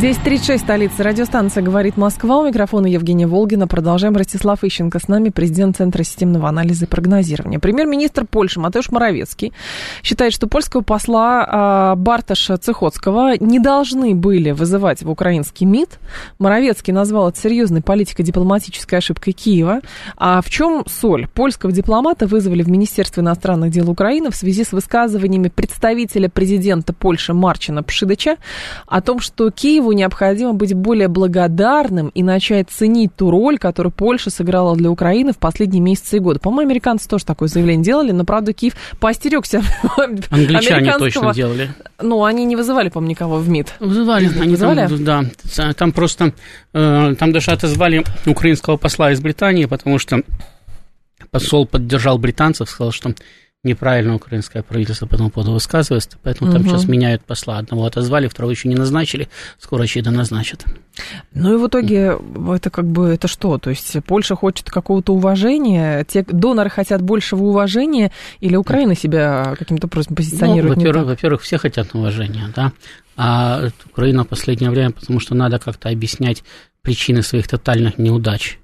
[0.00, 1.02] 10.36, столица.
[1.02, 2.38] Радиостанция «Говорит Москва».
[2.38, 3.66] У микрофона Евгения Волгина.
[3.66, 4.16] Продолжаем.
[4.16, 7.58] Ростислав Ищенко с нами, президент Центра системного анализа и прогнозирования.
[7.58, 9.52] Премьер-министр Польши Матeusz Моровецкий
[10.04, 15.98] считает, что польского посла а, Барташа Цехоцкого не должны были вызывать в украинский МИД.
[16.38, 19.80] Моровецкий назвал это серьезной политико-дипломатической ошибкой Киева.
[20.16, 21.26] А в чем соль?
[21.26, 27.34] Польского дипломата вызвали в Министерство иностранных дел Украины в связи с высказываниями представителя президента Польши
[27.34, 28.36] Марчина Пшидыча
[28.86, 33.92] о том, что Киеву Киеву необходимо быть более благодарным и начать ценить ту роль, которую
[33.92, 36.40] Польша сыграла для Украины в последние месяцы и годы.
[36.40, 39.62] По-моему, американцы тоже такое заявление делали, но, правда, Киев поостерегся.
[40.30, 41.70] Англичане точно делали.
[42.00, 43.74] Ну, они не вызывали, по-моему, никого в МИД.
[43.80, 44.86] Вызывали, они вызывали?
[44.86, 46.32] Там, да, там просто,
[46.74, 50.22] э, там даже отозвали украинского посла из Британии, потому что
[51.30, 53.14] посол поддержал британцев, сказал, что
[53.68, 56.58] неправильно украинское правительство по этому поводу высказывается, поэтому угу.
[56.58, 57.58] там сейчас меняют посла.
[57.58, 59.28] Одного отозвали, второго еще не назначили,
[59.58, 60.64] скоро очевидно назначат.
[61.32, 62.18] Ну и в итоге
[62.54, 63.58] это как бы, это что?
[63.58, 69.86] То есть Польша хочет какого-то уважения, те доноры хотят большего уважения, или Украина себя каким-то
[69.86, 72.72] образом позиционирует ну, во-первых, во-первых, все хотят уважения, да,
[73.16, 76.44] а Украина в последнее время, потому что надо как-то объяснять
[76.82, 78.58] причины своих тотальных неудач.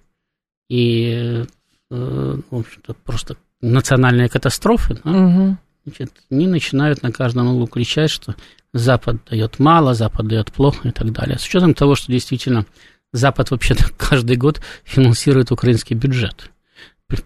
[0.69, 1.45] И,
[1.91, 5.57] э, в общем-то, просто национальные катастрофы, да, угу.
[5.85, 8.35] значит, они начинают на каждом углу кричать, что
[8.73, 11.39] Запад дает мало, Запад дает плохо и так далее.
[11.39, 12.67] С учетом того, что действительно
[13.13, 16.51] Запад вообще-то каждый год финансирует украинский бюджет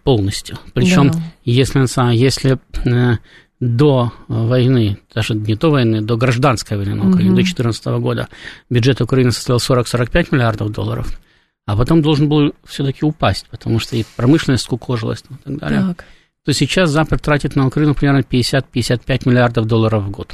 [0.04, 0.58] полностью.
[0.74, 1.18] Причем, да.
[1.44, 1.80] если,
[2.14, 3.16] если э,
[3.58, 7.36] до войны, даже не до войны, до гражданской войны на Украине, угу.
[7.36, 8.28] до 2014 года,
[8.68, 11.18] бюджет Украины составлял 40-45 миллиардов долларов,
[11.64, 15.94] а потом должен был все-таки упасть, потому что и промышленность скукожилась и так далее.
[15.94, 16.04] Так
[16.48, 20.32] то сейчас Запад тратит на Украину примерно 50-55 миллиардов долларов в год.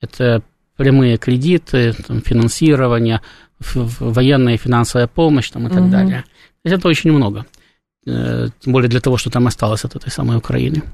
[0.00, 0.40] Это
[0.76, 3.22] прямые кредиты, там, финансирование,
[3.74, 5.90] военная и финансовая помощь там, и так угу.
[5.90, 6.22] далее.
[6.62, 7.44] То есть это очень много.
[8.06, 10.84] Э, тем более для того, что там осталось от этой самой Украины.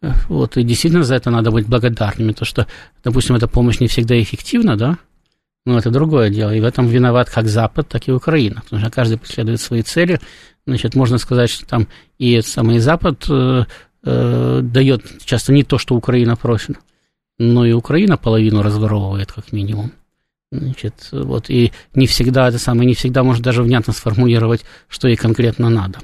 [0.00, 2.30] Э, вот, и действительно за это надо быть благодарными.
[2.30, 2.68] То, что,
[3.02, 4.98] допустим, эта помощь не всегда эффективна, да,
[5.66, 6.54] но это другое дело.
[6.54, 8.60] И в этом виноват как Запад, так и Украина.
[8.62, 10.20] Потому что каждый преследует свои цели.
[10.68, 13.28] Значит, можно сказать, что там и самый Запад
[14.04, 16.76] э, дает часто не то, что Украина просит,
[17.38, 19.92] но и Украина половину разворовывает, как минимум.
[20.52, 25.16] Значит, вот, и не всегда это самое, не всегда может даже внятно сформулировать, что ей
[25.16, 25.98] конкретно надо.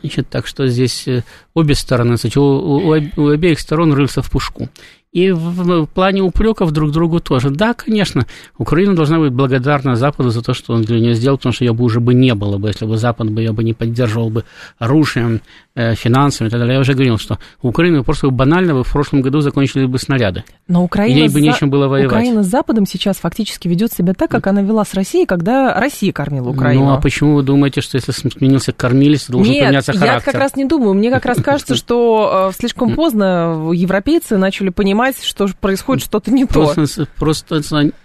[0.00, 4.30] Значит, так что здесь э, обе стороны, кстати, у, у, у обеих сторон рыльца в
[4.30, 4.68] пушку.
[5.10, 7.50] И в, в плане упреков друг другу тоже.
[7.50, 8.26] Да, конечно,
[8.58, 11.72] Украина должна быть благодарна Западу за то, что он для нее сделал, потому что ее
[11.72, 14.44] бы уже бы не было бы, если бы Запад бы ее бы не поддерживал бы
[14.78, 15.40] оружием,
[15.74, 16.74] финансами и так далее.
[16.74, 20.44] Я уже говорил, что у Украины просто банально бы в прошлом году закончили бы снаряды.
[20.68, 22.12] Но Украина, Ей бы нечем было воевать.
[22.12, 26.12] Украина с Западом сейчас фактически ведет себя так, как она вела с Россией, когда Россия
[26.12, 26.84] кормила Украину.
[26.84, 30.14] Ну, а почему вы думаете, что если сменился кормилец, должен Нет, поменяться характер?
[30.14, 30.94] я как раз не думаю.
[30.94, 36.30] Мне как раз кажется, что э, слишком поздно европейцы начали понимать, понимать, что происходит что-то
[36.30, 37.08] не просто, то.
[37.18, 37.60] Просто,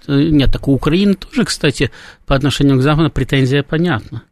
[0.07, 1.91] нет, так у Украины тоже, кстати,
[2.25, 4.23] по отношению к Западу претензия понятна.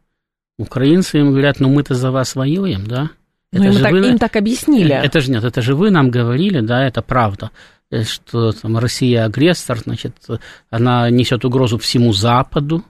[0.58, 3.10] Украинцы им говорят, ну мы-то за вас воюем, да?
[3.52, 4.94] Ну, им, так, вы, им так объяснили.
[4.94, 7.50] Это же нет, это же вы нам говорили, да, это правда,
[7.90, 10.14] э, что там Россия агрессор, значит,
[10.70, 12.84] она несет угрозу всему Западу,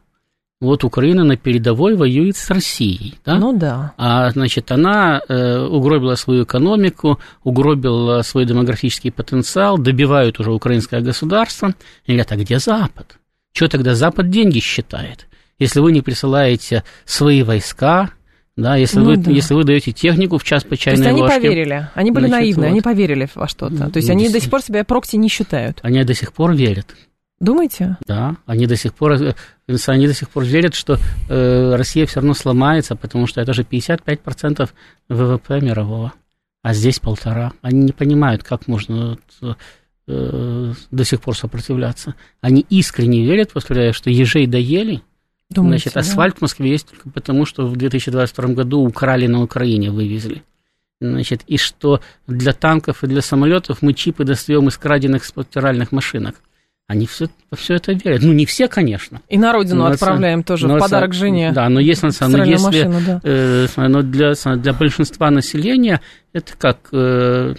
[0.60, 3.38] вот Украина на передовой воюет с Россией, да?
[3.38, 3.92] Ну да.
[3.96, 11.74] А, значит, она э, угробила свою экономику, угробила свой демографический потенциал, добивают уже украинское государство.
[12.06, 13.18] И говорят, а где Запад?
[13.52, 15.28] Что тогда Запад деньги считает?
[15.60, 18.10] Если вы не присылаете свои войска,
[18.58, 19.30] да, если, ну, вы, да.
[19.30, 22.26] если вы даете технику в час по чайной То есть ложке, они поверили, они были
[22.26, 22.70] значит, наивны, вот.
[22.70, 23.88] они поверили во что-то.
[23.88, 25.78] То есть ну, они до сих пор себя прокси не считают.
[25.82, 26.92] Они до сих пор верят.
[27.38, 27.98] Думаете?
[28.08, 29.34] Да, они до сих пор, э,
[29.86, 33.62] они до сих пор верят, что э, Россия все равно сломается, потому что это же
[33.62, 34.68] 55%
[35.08, 36.14] ВВП мирового,
[36.64, 37.52] а здесь полтора.
[37.62, 39.18] Они не понимают, как можно
[40.08, 42.16] э, до сих пор сопротивляться.
[42.40, 45.02] Они искренне верят, представляю, что ежей доели,
[45.50, 46.38] Думаете, Значит, асфальт да?
[46.38, 50.42] в Москве есть только потому, что в 2022 году украли на Украине, вывезли.
[51.00, 56.34] Значит, и что для танков и для самолетов мы чипы достаем из краденных стиральных машинок.
[56.88, 58.22] Они все, все это верят.
[58.22, 59.20] Ну, не все, конечно.
[59.28, 61.52] И на родину но отправляем тоже но в подарок жене.
[61.52, 63.20] Да, но если, но если машину, да.
[63.22, 66.00] э, но для, для большинства населения
[66.32, 67.54] это как э,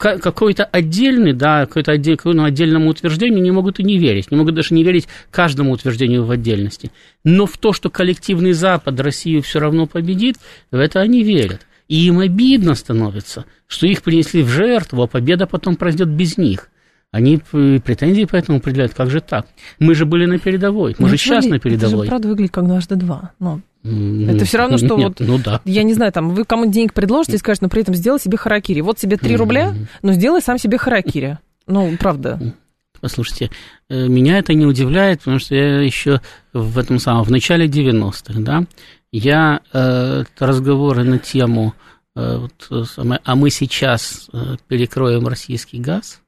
[0.00, 4.54] какой-то отдельный, да, какой-то отдель, какому отдельному утверждению не могут и не верить, не могут
[4.54, 6.90] даже не верить каждому утверждению в отдельности.
[7.22, 10.36] Но в то, что коллективный Запад Россию все равно победит,
[10.70, 11.66] в это они верят.
[11.88, 16.70] И им обидно становится, что их принесли в жертву, а победа потом пройдет без них.
[17.10, 19.48] Они претензии поэтому определяют, как же так?
[19.80, 21.92] Мы же были на передовой, мы ну, же сейчас на передовой.
[21.92, 23.32] Это же, правда, выглядит как дважды два.
[23.38, 25.60] Но это все равно, что нет, вот, ну да.
[25.64, 28.36] я не знаю, там, вы кому денег предложите и скажете, но при этом сделай себе
[28.36, 28.80] харакири.
[28.80, 31.38] Вот тебе 3 рубля, но сделай сам себе харакири.
[31.66, 32.54] Ну, правда.
[33.00, 33.50] Послушайте,
[33.88, 36.20] э, меня это не удивляет, потому что я еще
[36.52, 38.66] в этом самом, в начале 90-х, да,
[39.10, 41.74] я э, разговоры на тему,
[42.14, 46.20] э, вот, а мы сейчас э, перекроем российский газ,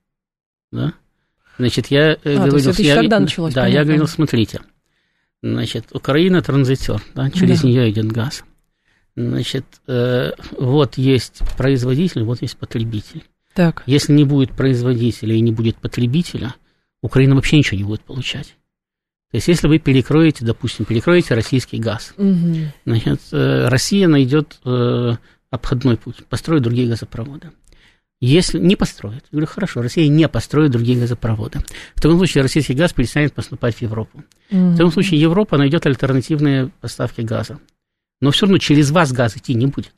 [0.70, 0.94] да?
[1.58, 2.62] Значит, я э, а, говорил...
[2.62, 3.78] То есть я, тогда началось, Да, понятно.
[3.78, 4.60] я говорил, смотрите,
[5.42, 7.68] значит, Украина транзитер, да, через да.
[7.68, 8.44] нее идет газ.
[9.14, 13.24] Значит, э, вот есть производитель, вот есть потребитель.
[13.55, 13.83] Так.
[13.87, 16.55] Если не будет производителя и не будет потребителя,
[17.02, 18.57] Украина вообще ничего не будет получать.
[19.31, 22.57] То есть, если вы перекроете, допустим, перекроете российский газ, угу.
[22.85, 25.16] значит, э, Россия найдет э,
[25.50, 27.50] обходной путь, построить другие газопроводы.
[28.24, 31.58] Если не построят, говорю, хорошо, Россия не построит другие газопроводы.
[31.96, 34.22] В таком случае российский газ перестанет поступать в Европу.
[34.52, 34.70] Mm-hmm.
[34.70, 37.58] В таком случае Европа найдет альтернативные поставки газа.
[38.20, 39.92] Но все равно через вас газ идти не будет.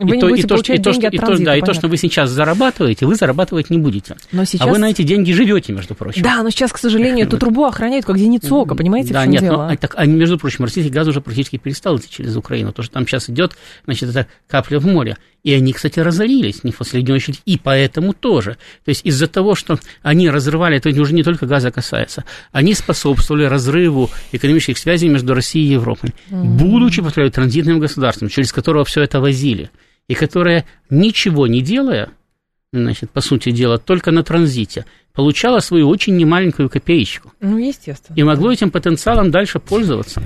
[0.00, 1.98] Вы и то, и получать и то, что, и, то, да, и то, что вы
[1.98, 4.16] сейчас зарабатываете, вы зарабатывать не будете.
[4.32, 4.66] Но сейчас...
[4.66, 6.22] А вы на эти деньги живете, между прочим.
[6.22, 9.68] Да, но сейчас, к сожалению, эту трубу охраняют как зеницу ока, понимаете, да, нет, дело?
[9.68, 12.72] Но, так, а, между прочим, российский газ уже практически перестал идти через Украину.
[12.72, 13.52] То, что там сейчас идет,
[13.84, 15.18] значит, это капля в море.
[15.42, 18.56] И они, кстати, разорились не в последнюю очередь, и поэтому тоже.
[18.84, 23.44] То есть из-за того, что они разрывали, это уже не только газа касается, они способствовали
[23.44, 26.44] разрыву экономических связей между Россией и Европой, mm-hmm.
[26.44, 29.70] будучи, повторяю, транзитным государством, через которого все это возили
[30.10, 32.10] и которая, ничего не делая,
[32.72, 37.32] значит, по сути дела, только на транзите, получала свою очень немаленькую копеечку.
[37.38, 38.16] Ну, естественно.
[38.16, 40.20] И могло этим потенциалом дальше пользоваться.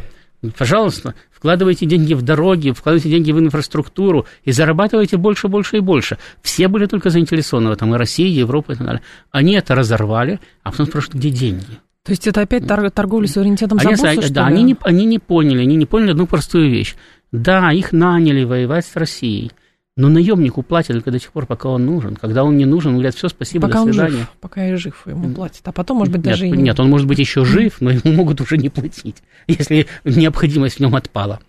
[0.57, 6.17] Пожалуйста, вкладывайте деньги в дороги, вкладывайте деньги в инфраструктуру и зарабатывайте больше, больше и больше.
[6.41, 9.03] Все были только заинтересованы в этом, и Россия, и Европа и так далее.
[9.33, 11.79] Они это разорвали, а потом спрашивают, где деньги?
[12.05, 15.77] То есть это опять торговля суверенитетом они, забосса, Да, они не, они не поняли, они
[15.77, 16.95] не поняли одну простую вещь.
[17.33, 19.53] Да, их наняли воевать с Россией–
[19.97, 22.17] но наемнику платят только до тех пор, пока он нужен.
[22.17, 24.15] Когда он не нужен, говорят, все, спасибо, пока до свидания.
[24.15, 25.67] Он жив, пока я жив, ему платят.
[25.67, 26.63] А потом, может быть, даже нет, и...
[26.63, 30.81] Нет, он может быть еще жив, но ему могут уже не платить, если необходимость в
[30.81, 31.41] нем отпала.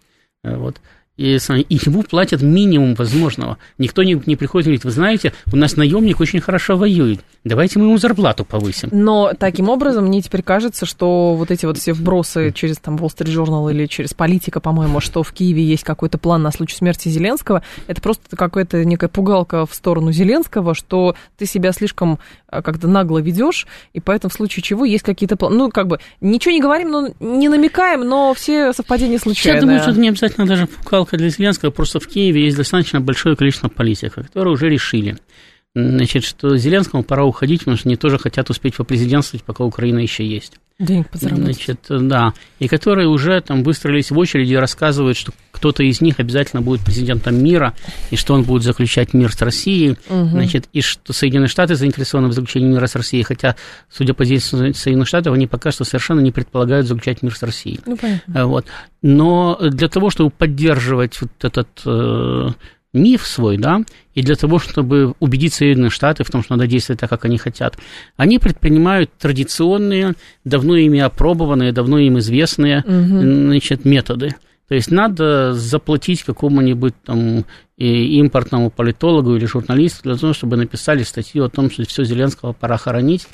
[0.44, 0.80] Вот
[1.18, 3.58] и, и ему платят минимум возможного.
[3.78, 7.80] Никто не, не приходит и говорит, вы знаете, у нас наемник очень хорошо воюет, давайте
[7.80, 8.90] мы ему зарплату повысим.
[8.92, 13.08] Но таким образом мне теперь кажется, что вот эти вот все вбросы через там Wall
[13.08, 17.10] Street Journal или через политика, по-моему, что в Киеве есть какой-то план на случай смерти
[17.10, 22.88] Зеленского, это просто какая-то некая пугалка в сторону Зеленского, что ты себя слишком а, как-то
[22.88, 25.56] нагло ведешь, и поэтому в случае чего есть какие-то планы.
[25.56, 29.56] Ну, как бы, ничего не говорим, но не намекаем, но все совпадения случайные.
[29.56, 32.58] Я думаю, что это не обязательно даже пугалка жалко для Зеленского, просто в Киеве есть
[32.58, 35.18] достаточно большое количество политиков, которые уже решили,
[35.76, 40.26] значит, что Зеленскому пора уходить, потому что они тоже хотят успеть попрезидентствовать, пока Украина еще
[40.26, 40.54] есть.
[40.78, 41.56] Денег подзаработать.
[41.56, 42.34] Значит, да.
[42.60, 46.82] И которые уже там выстроились в очереди и рассказывают, что кто-то из них обязательно будет
[46.82, 47.74] президентом мира,
[48.12, 50.26] и что он будет заключать мир с Россией, угу.
[50.28, 53.56] значит, и что Соединенные Штаты заинтересованы в заключении мира с Россией, хотя,
[53.90, 57.80] судя по действиям Соединенных Штатов, они пока что совершенно не предполагают заключать мир с Россией.
[57.86, 58.48] Ну, понятно.
[58.48, 58.66] Вот.
[59.02, 62.50] Но для того, чтобы поддерживать вот этот э,
[62.96, 63.82] миф свой, да,
[64.14, 67.38] и для того, чтобы убедить Соединенные Штаты в том, что надо действовать так, как они
[67.38, 67.78] хотят,
[68.18, 73.22] они предпринимают традиционные, давно ими опробованные, давно им известные угу.
[73.22, 74.36] значит, методы.
[74.68, 77.46] То есть надо заплатить какому-нибудь там
[77.78, 82.78] импортному политологу или журналисту для того, чтобы написали статью о том, что все Зеленского пора
[82.78, 83.28] хоронить,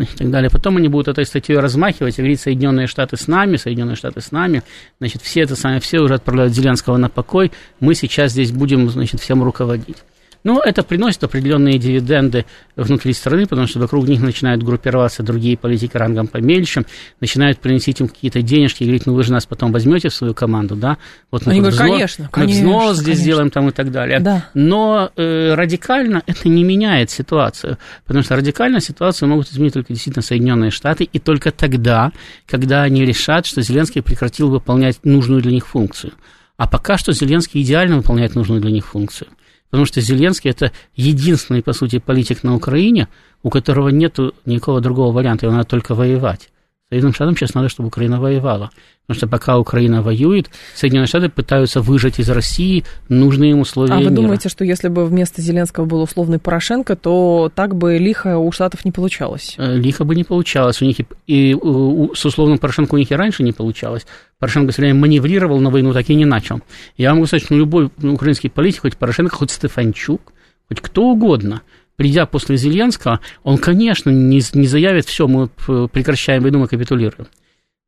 [0.00, 0.50] и так далее.
[0.50, 4.32] Потом они будут этой статьей размахивать и говорить, Соединенные Штаты с нами, Соединенные Штаты с
[4.32, 4.62] нами,
[4.98, 9.20] значит, все это самое, все уже отправляют Зеленского на покой, мы сейчас здесь будем, значит,
[9.20, 9.98] всем руководить.
[10.44, 15.96] Но это приносит определенные дивиденды внутри страны, потому что вокруг них начинают группироваться другие политики
[15.96, 16.84] рангом помельче,
[17.20, 20.34] начинают приносить им какие-то денежки и говорить, ну вы же нас потом возьмете в свою
[20.34, 20.98] команду, да?
[21.30, 23.22] Вот мы, говорят, взнос, конечно, мы взнос здесь конечно.
[23.22, 24.20] сделаем там и так далее.
[24.20, 24.48] Да.
[24.54, 30.22] Но э, радикально это не меняет ситуацию, потому что радикально ситуацию могут изменить только действительно
[30.22, 32.12] Соединенные Штаты, и только тогда,
[32.46, 36.12] когда они решат, что Зеленский прекратил выполнять нужную для них функцию.
[36.56, 39.28] А пока что Зеленский идеально выполняет нужную для них функцию.
[39.72, 43.08] Потому что Зеленский это единственный, по сути, политик на Украине,
[43.42, 46.50] у которого нет никакого другого варианта, его надо только воевать.
[46.92, 48.70] Соединенным Штатам сейчас надо, чтобы Украина воевала.
[49.06, 53.96] Потому что пока Украина воюет, Соединенные Штаты пытаются выжать из России нужные им условия А
[53.96, 54.14] вы мира.
[54.14, 58.84] думаете, что если бы вместо Зеленского был условный Порошенко, то так бы лихо у Штатов
[58.84, 59.54] не получалось?
[59.56, 60.82] Э, лихо бы не получалось.
[60.82, 64.06] У них и, и у, с условным Порошенко у них и раньше не получалось.
[64.38, 66.60] Порошенко все время маневрировал на войну, так и не начал.
[66.98, 70.20] Я могу сказать, что любой украинский политик, хоть Порошенко, хоть Стефанчук,
[70.68, 71.62] хоть кто угодно–
[71.96, 75.48] придя после Зеленского, он, конечно, не, не заявит, все, мы
[75.88, 77.28] прекращаем войну, мы капитулируем.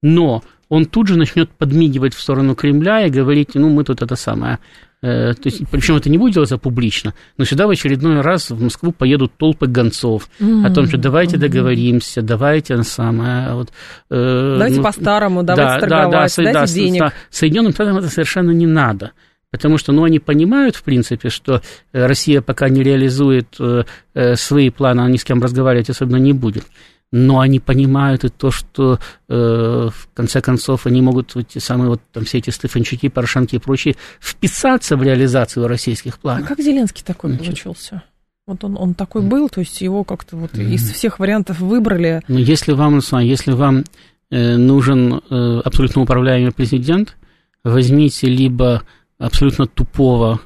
[0.02, 4.16] Но он тут же начнет подмигивать в сторону Кремля и говорить, ну, мы тут это
[4.16, 4.58] самое.
[5.02, 8.62] Э, то есть, причем это не будет делаться публично, но сюда в очередной раз в
[8.62, 10.66] Москву поедут толпы гонцов mm-hmm.
[10.66, 11.40] о том, что давайте mm-hmm.
[11.40, 13.54] договоримся, давайте на самое.
[13.54, 13.68] Вот,
[14.10, 17.12] э, давайте ну, по-старому, давайте да, торговать, да, да, дайте да, денег.
[17.28, 19.12] Соединенным Штатам это совершенно не надо.
[19.54, 24.34] Потому что ну, они понимают, в принципе, что э, Россия пока не реализует э, э,
[24.34, 26.64] свои планы, она ни с кем разговаривать особенно не будет.
[27.12, 28.98] Но они понимают и то, что
[29.28, 33.94] в конце концов они могут эти самые вот там все эти Стефанчуки, Порошенки и прочие
[34.20, 36.46] вписаться в реализацию российских планов.
[36.46, 38.02] А как Зеленский такой Значит, получился?
[38.48, 40.72] Вот он, он такой был, то есть его как-то вот mm-hmm.
[40.72, 42.22] из всех вариантов выбрали.
[42.26, 43.84] Ну, если вам, если вам
[44.30, 45.20] нужен
[45.64, 47.16] абсолютно управляемый президент,
[47.62, 48.82] возьмите либо
[49.18, 50.40] абсолютно тупого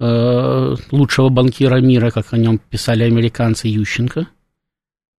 [0.00, 4.28] э, лучшего банкира мира, как о нем писали американцы Ющенко.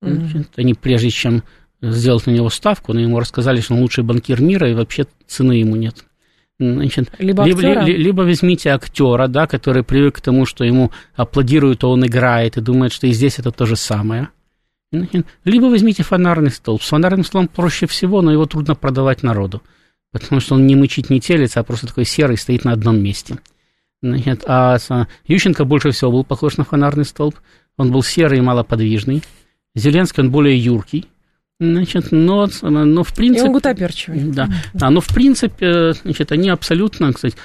[0.03, 0.45] Mm-hmm.
[0.55, 1.43] Они прежде чем
[1.81, 5.53] сделать на него ставку, но ему рассказали, что он лучший банкир мира, и вообще цены
[5.53, 6.05] ему нет.
[6.59, 11.85] Значит, либо, либо, либо, либо возьмите актера, да, который привык к тому, что ему аплодируют,
[11.85, 14.29] а он играет, и думает, что и здесь это то же самое.
[15.45, 16.83] Либо возьмите фонарный столб.
[16.83, 19.61] С фонарным столбом проще всего, но его трудно продавать народу,
[20.11, 23.39] потому что он не мычит, не телится, а просто такой серый стоит на одном месте.
[24.01, 24.77] Значит, а
[25.27, 27.35] Ющенко больше всего был похож на фонарный столб.
[27.77, 29.23] Он был серый и малоподвижный.
[29.75, 31.07] Зеленский, он более юркий.
[31.61, 33.43] Значит, но, но в принципе...
[33.43, 34.21] И он гутоперчивый.
[34.21, 34.49] Да.
[34.79, 37.35] А, но в принципе, значит, они абсолютно, кстати,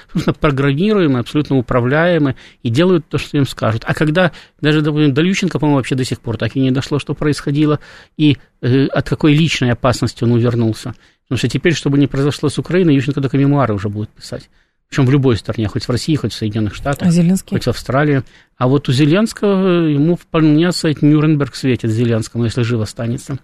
[0.41, 3.83] программируемы, абсолютно управляемы и делают то, что им скажут.
[3.85, 7.01] А когда даже, допустим, до Ющенко, по-моему, вообще до сих пор так и не дошло,
[7.01, 7.81] что происходило,
[8.17, 10.95] и э, от какой личной опасности он увернулся.
[11.25, 14.49] Потому что теперь, чтобы не произошло с Украиной, Ющенко только мемуары уже будет писать.
[14.89, 17.57] Причем в любой стране, хоть в России, хоть в Соединенных Штатах, а Зеленский?
[17.57, 18.23] хоть в Австралии.
[18.57, 23.41] А вот у Зеленского ему вполне сказать, Нюрнберг светит Зеленскому, если жив останется.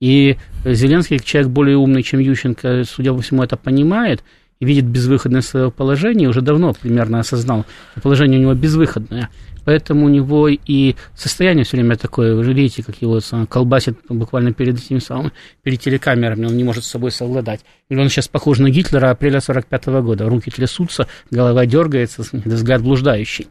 [0.00, 4.22] И Зеленский, человек более умный, чем Ющенко, судя по всему, это понимает
[4.60, 9.30] и видит безвыходность своего положения, уже давно примерно осознал, что положение у него безвыходное.
[9.64, 14.52] Поэтому у него и состояние все время такое, вы же видите, как его колбасит буквально
[14.52, 15.32] перед этими самыми,
[15.62, 17.60] перед телекамерами, он не может с собой совладать.
[17.88, 22.82] Или он сейчас похож на Гитлера апреля 45 -го года, руки трясутся, голова дергается, взгляд
[22.82, 23.48] блуждающий.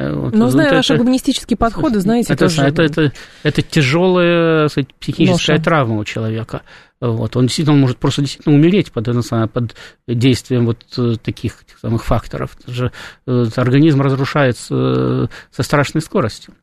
[0.00, 2.62] Э, вот, Но зная вот ваши это, гуманистические подходы, знаете, это, тоже...
[2.62, 5.64] это, это, это тяжелая сказать, психическая Ноша.
[5.64, 6.62] травма у человека.
[7.00, 9.06] Вот, он действительно может просто действительно умереть под,
[9.52, 9.74] под
[10.06, 12.56] действием вот э, таких самых факторов.
[12.62, 12.92] Это же,
[13.26, 16.54] э, организм разрушается со страшной скоростью.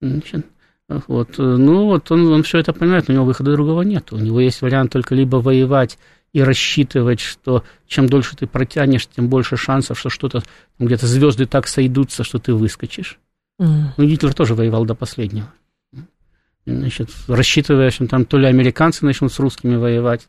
[0.00, 0.46] Значит,
[0.88, 4.12] вот, ну вот он, он все это понимает, у него выхода другого нет.
[4.12, 5.98] У него есть вариант только либо воевать
[6.32, 10.42] и рассчитывать, что чем дольше ты протянешь, тем больше шансов, что что-то
[10.78, 13.18] где-то звезды так сойдутся, что ты выскочишь.
[13.60, 13.88] Mm.
[13.96, 15.52] Ну, Гитлер тоже воевал до последнего.
[16.64, 20.28] Значит, рассчитывая, что там то ли американцы начнут с русскими воевать,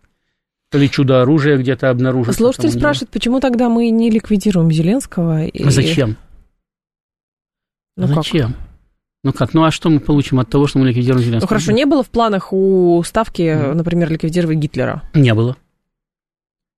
[0.71, 2.35] то ли чудо оружия где-то обнаружат.
[2.35, 5.45] Слушатель спрашивает, почему тогда мы не ликвидируем Зеленского?
[5.45, 5.63] И...
[5.63, 6.17] А зачем?
[7.95, 8.53] Ну, а зачем?
[8.53, 8.61] Как?
[9.25, 11.45] Ну как, ну а что мы получим от того, что мы ликвидируем Зеленского?
[11.45, 13.73] Ну хорошо, не было в планах у Ставки, mm.
[13.73, 15.03] например, ликвидировать Гитлера?
[15.13, 15.55] Не было.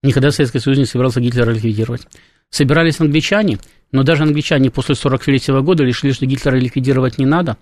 [0.06, 2.08] Никогда Советский Союз не собирался Гитлера ликвидировать.
[2.52, 3.58] Собирались англичане,
[3.92, 7.58] но даже англичане после 43 года решили, что Гитлера ликвидировать не надо.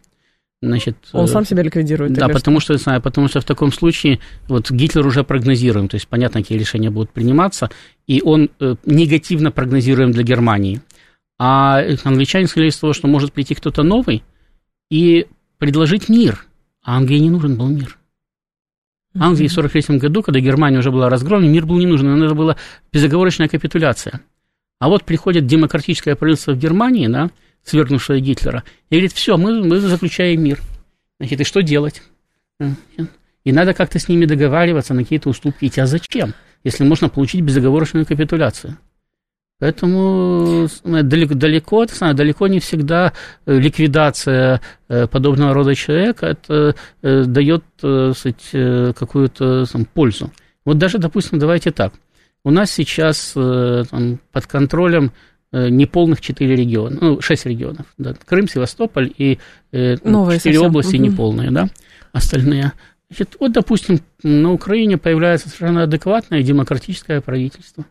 [0.61, 2.13] Значит, Он сам себя ликвидирует.
[2.13, 6.41] Да, потому что, потому что в таком случае вот Гитлер уже прогнозируем, то есть понятно,
[6.41, 7.69] какие решения будут приниматься,
[8.07, 10.81] и он э, негативно прогнозируем для Германии.
[11.39, 14.23] А англичане исходили из того, что может прийти кто-то новый
[14.89, 15.27] и
[15.57, 16.45] предложить мир,
[16.81, 17.97] а Англии не нужен был мир.
[19.15, 22.57] Англии в 1943 году, когда Германия уже была разгромлена, мир был не нужен, нужна была
[22.91, 24.21] безоговорочная капитуляция.
[24.79, 27.29] А вот приходит демократическое правительство в Германии, да,
[27.63, 30.59] свергнувшее Гитлера, и говорит, все, мы, мы заключаем мир.
[31.19, 32.01] Значит, и что делать?
[33.43, 35.81] И надо как-то с ними договариваться, на какие-то уступки идти.
[35.81, 36.33] А зачем,
[36.63, 38.77] если можно получить безоговорочную капитуляцию?
[39.59, 43.13] Поэтому далеко, далеко, далеко не всегда
[43.45, 50.31] э, ликвидация э, подобного рода человека это э, дает какую-то пользу.
[50.65, 51.93] Вот даже, допустим, давайте так.
[52.43, 55.13] У нас сейчас там, под контролем
[55.53, 57.85] неполных четыре региона, ну, шесть регионов.
[57.97, 59.39] Да, Крым, Севастополь и
[59.71, 61.05] четыре области угу.
[61.05, 61.69] неполные, да,
[62.11, 62.73] остальные.
[63.09, 67.85] Значит, вот, допустим, на Украине появляется совершенно адекватное демократическое правительство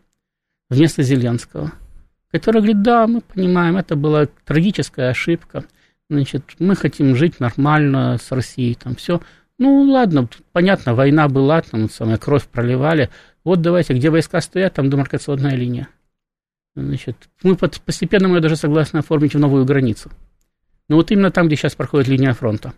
[0.73, 1.71] вместо Зеленского,
[2.31, 5.65] который говорит, да, мы понимаем, это была трагическая ошибка,
[6.09, 9.21] значит, мы хотим жить нормально с Россией, там все.
[9.59, 13.09] Ну, ладно, понятно, война была, там самая кровь проливали.
[13.43, 15.89] Вот давайте, где войска стоят, там демаркационная линия.
[16.75, 20.11] Значит, мы постепенно мы даже согласны оформить в новую границу.
[20.89, 22.73] Но вот именно там, где сейчас проходит линия фронта.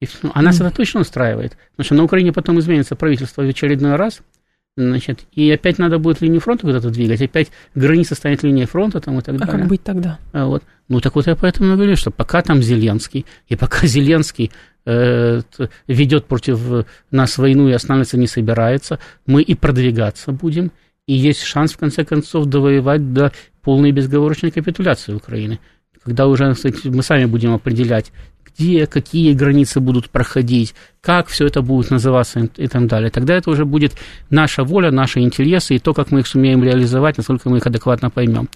[0.00, 0.66] И, ну, а нас mm.
[0.66, 1.56] это точно устраивает.
[1.72, 4.20] Потому что на Украине потом изменится правительство в очередной раз–
[4.76, 9.18] Значит, и опять надо будет линию фронта куда-то двигать, опять граница станет линией фронта там
[9.18, 9.54] и так далее.
[9.54, 10.18] А как быть тогда?
[10.32, 10.62] А вот.
[10.88, 14.52] Ну, так вот я поэтому говорю, что пока там Зеленский, и пока Зеленский
[14.84, 15.40] э,
[15.86, 20.72] ведет против нас войну и останавливаться не собирается, мы и продвигаться будем,
[21.06, 25.58] и есть шанс, в конце концов, довоевать до полной безговорочной капитуляции Украины
[26.06, 28.12] когда уже кстати, мы сами будем определять,
[28.58, 33.10] где, какие границы будут проходить, как все это будет называться и так далее.
[33.10, 33.94] Тогда это уже будет
[34.30, 38.10] наша воля, наши интересы и то, как мы их сумеем реализовать, насколько мы их адекватно
[38.10, 38.48] поймем.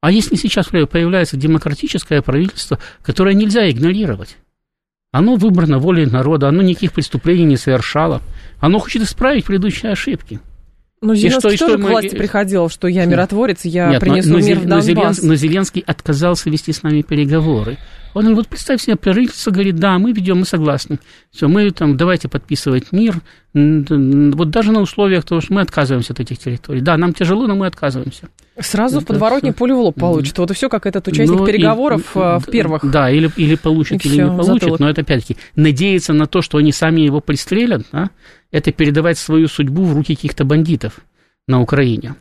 [0.00, 4.36] А если сейчас появляется демократическое правительство, которое нельзя игнорировать,
[5.12, 8.22] оно выбрано волей народа, оно никаких преступлений не совершало,
[8.58, 10.40] оно хочет исправить предыдущие ошибки.
[11.02, 14.30] Ну, Зеленский и что, тоже что к власти приходил, что я миротворец, я Нет, принесу
[14.30, 15.22] но, мир но, в Донбасс.
[15.22, 17.76] Но Зеленский отказался вести с нами переговоры.
[18.14, 20.98] Он говорит, вот представь себе, правительство говорит, да, мы ведем, мы согласны.
[21.30, 23.16] Все, мы там, давайте подписывать мир.
[23.54, 26.80] Вот даже на условиях того, что мы отказываемся от этих территорий.
[26.80, 28.28] Да, нам тяжело, но мы отказываемся.
[28.58, 30.36] Сразу Это в подворотне пулю в лоб получит.
[30.38, 32.90] Вот и все, как этот участник ну, переговоров и, в первых.
[32.90, 34.62] Да, или, или получит, и или все, не получит.
[34.62, 34.80] Затылок.
[34.80, 38.10] Но это опять-таки надеяться на то, что они сами его пристрелят, да,
[38.50, 40.98] это передавать свою судьбу в руки каких-то бандитов
[41.46, 42.14] на Украине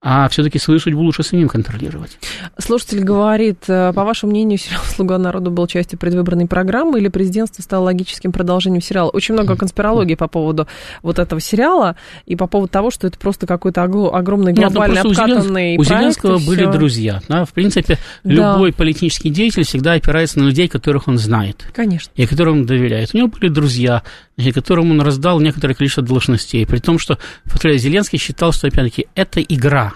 [0.00, 2.18] а все-таки свою судьбу лучше самим контролировать.
[2.56, 7.62] Слушатель говорит, э, по вашему мнению, сериал «Слуга народа» был частью предвыборной программы или президентство
[7.62, 9.10] стало логическим продолжением сериала?
[9.10, 10.68] Очень много конспирологии по поводу
[11.02, 11.96] вот этого сериала
[12.26, 15.80] и по поводу того, что это просто какой-то огромный ну, глобальный Нет, обкатанный у проект.
[15.80, 16.72] У Зеленского были все.
[16.72, 17.22] друзья.
[17.28, 17.44] Да?
[17.44, 18.54] В принципе, да.
[18.54, 21.66] любой политический деятель всегда опирается на людей, которых он знает.
[21.74, 22.12] Конечно.
[22.14, 23.14] И которым он доверяет.
[23.14, 24.04] У него были друзья,
[24.52, 26.66] которым он раздал некоторое количество должностей.
[26.66, 29.94] При том, что Зеленский считал, что, опять-таки, это игра.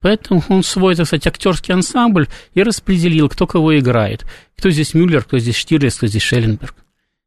[0.00, 4.24] Поэтому он свой, так сказать, актерский ансамбль и распределил, кто кого играет.
[4.58, 6.74] Кто здесь Мюллер, кто здесь Штирлиц, кто здесь Шелленберг.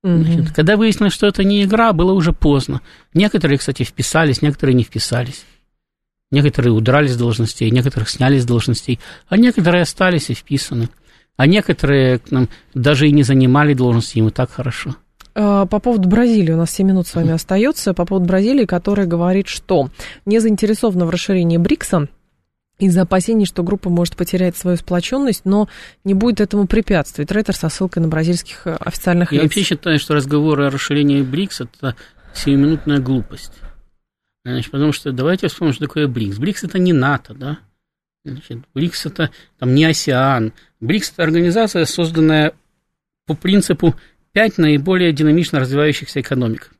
[0.04, 2.82] Значит, когда выяснилось, что это не игра, было уже поздно.
[3.16, 5.46] Некоторые, кстати, вписались, некоторые не вписались.
[6.30, 10.90] Некоторые удрали с должностей, некоторых сняли с должностей, а некоторые остались и вписаны.
[11.38, 14.96] А некоторые нам даже и не занимали должности, им и так хорошо.
[15.36, 19.06] А, по поводу Бразилии, у нас 7 минут с вами остается, по поводу Бразилии, которая
[19.06, 19.90] говорит, что
[20.26, 22.08] не заинтересована в расширении БРИКСа,
[22.78, 25.70] из-за опасений, что группа может потерять свою сплоченность, но
[26.04, 27.32] не будет этому препятствовать.
[27.32, 29.44] Рейтер со ссылкой на бразильских э, официальных Я лиц.
[29.44, 31.96] вообще считаю, что разговоры о расширении БРИКС– это
[32.34, 33.54] сиюминутная глупость.
[34.44, 36.38] Значит, потому что давайте вспомним, что такое БРИКС.
[36.38, 37.60] БРИКС– это не НАТО, да?
[38.26, 40.52] Значит, БРИКС– это там, не ОСИАН.
[40.82, 42.54] БРИКС– это организация, созданная
[43.26, 43.96] по принципу
[44.36, 46.72] пять наиболее динамично развивающихся экономик.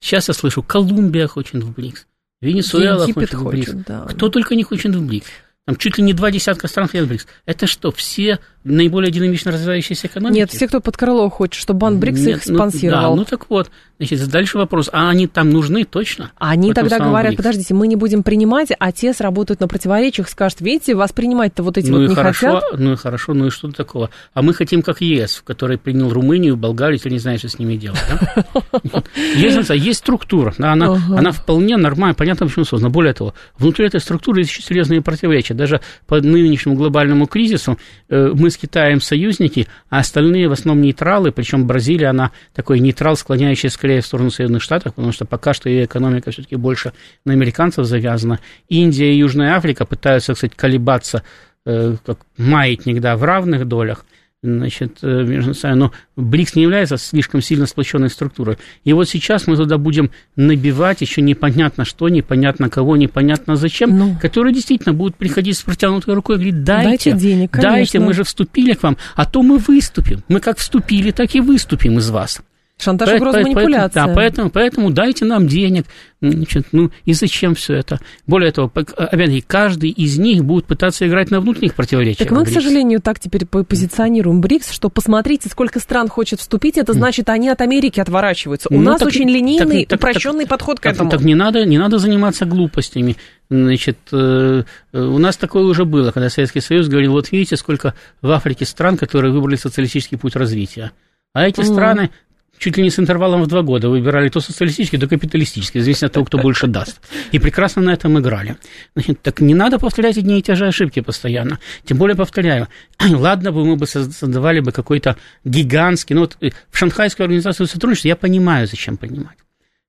[0.00, 2.06] Сейчас я слышу, Колумбия хочет в БРИКС.
[2.40, 3.72] Венесуэла хочет в БРИКС.
[3.86, 4.06] Да.
[4.06, 5.26] Кто только не хочет в БРИКС.
[5.66, 7.26] Там чуть ли не два десятка стран входят в БРИКС.
[7.44, 8.38] Это что, все
[8.68, 10.38] наиболее динамично развивающиеся экономики?
[10.38, 13.10] Нет, все, кто под крыло хочет, чтобы банк БРИКС Нет, их спонсировал.
[13.10, 16.32] Ну, да, ну так вот, значит, дальше вопрос, а они там нужны точно?
[16.38, 17.36] Они тогда говорят, БРИКС?
[17.36, 21.78] подождите, мы не будем принимать, а те сработают на противоречиях, скажут, видите, вас принимать-то вот
[21.78, 22.78] эти ну вот и не хорошо, хотят.
[22.78, 24.10] Ну и хорошо, ну и что такого?
[24.34, 27.76] А мы хотим как ЕС, который принял Румынию, Болгарию, ты не знаешь, что с ними
[27.76, 28.00] делать.
[29.34, 32.90] Есть, есть структура, она вполне нормальная, понятно, почему создана.
[32.90, 35.54] Более того, внутри этой структуры есть серьезные противоречия.
[35.54, 41.32] Даже по нынешнему глобальному кризису э, мы с Китаем союзники, а остальные в основном нейтралы,
[41.32, 45.68] причем Бразилия, она такой нейтрал, склоняющий скорее в сторону Соединенных Штатов, потому что пока что
[45.68, 46.92] ее экономика все-таки больше
[47.24, 48.40] на американцев завязана.
[48.68, 51.22] Индия и Южная Африка пытаются, кстати, колебаться
[51.66, 54.04] э, как маятник, да, в равных долях–
[54.42, 58.56] значит, э, между собой, но БРИКС не является слишком сильно сплоченной структурой.
[58.84, 64.16] И вот сейчас мы туда будем набивать еще непонятно что, непонятно кого, непонятно зачем, ну.
[64.20, 67.70] которые действительно будут приходить с протянутой рукой и говорить, дайте, дайте денег, конечно.
[67.70, 70.22] дайте, мы же вступили к вам, а то мы выступим.
[70.28, 72.40] Мы как вступили, так и выступим из вас.
[72.78, 74.06] Шантаж, угроза, манипуляция.
[74.06, 75.86] Да, поэтому, поэтому дайте нам денег.
[76.20, 78.00] Значит, ну и зачем все это?
[78.26, 82.28] Более того, опять-таки, каждый из них будет пытаться играть на внутренних противоречиях.
[82.28, 86.92] Так мы, к сожалению, так теперь позиционируем БРИКС, что посмотрите, сколько стран хочет вступить, это
[86.92, 88.68] значит, они от Америки отворачиваются.
[88.70, 91.10] У ну, нас так, очень линейный, так, упрощенный так, подход к так, этому.
[91.10, 93.16] Так, так не надо, не надо заниматься глупостями.
[93.50, 94.62] Значит, э,
[94.92, 98.96] у нас такое уже было, когда Советский Союз говорил, вот видите, сколько в Африке стран,
[98.96, 100.92] которые выбрали социалистический путь развития.
[101.32, 101.64] А эти mm.
[101.64, 102.10] страны
[102.58, 106.12] чуть ли не с интервалом в два года выбирали то социалистический, то капиталистический, зависит от
[106.12, 107.00] того, кто больше даст.
[107.32, 108.56] И прекрасно на этом играли.
[108.94, 111.58] Значит, так не надо повторять одни и те же ошибки постоянно.
[111.84, 112.68] Тем более, повторяю,
[113.00, 118.08] ладно бы мы бы создавали бы какой-то гигантский, ну вот э, в Шанхайскую организацию сотрудничества
[118.08, 119.38] я понимаю, зачем понимать.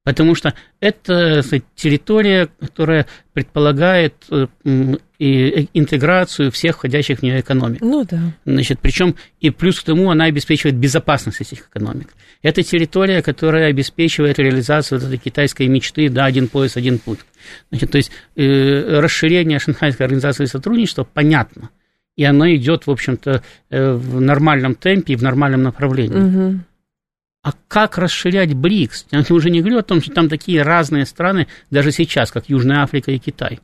[0.03, 1.43] Потому что это
[1.76, 4.47] территория, которая предполагает э,
[5.20, 7.82] и интеграцию всех входящих в нее экономик.
[7.82, 8.34] Ну да.
[8.45, 12.15] Значит, причем и плюс к тому она обеспечивает безопасность этих экономик.
[12.41, 17.20] Это территория, которая обеспечивает реализацию вот этой китайской мечты, да, один пояс, один путь.
[17.70, 21.70] Значит, то есть э, расширение Шанхайской организации сотрудничества понятно,
[22.15, 26.17] и оно идет, в общем-то, э, в нормальном темпе и в нормальном направлении.
[26.17, 26.59] Угу.
[27.43, 29.07] А как расширять БРИКС?
[29.11, 32.84] Я уже не говорю о том, что там такие разные страны, даже сейчас, как Южная
[32.84, 33.59] Африка и Китай.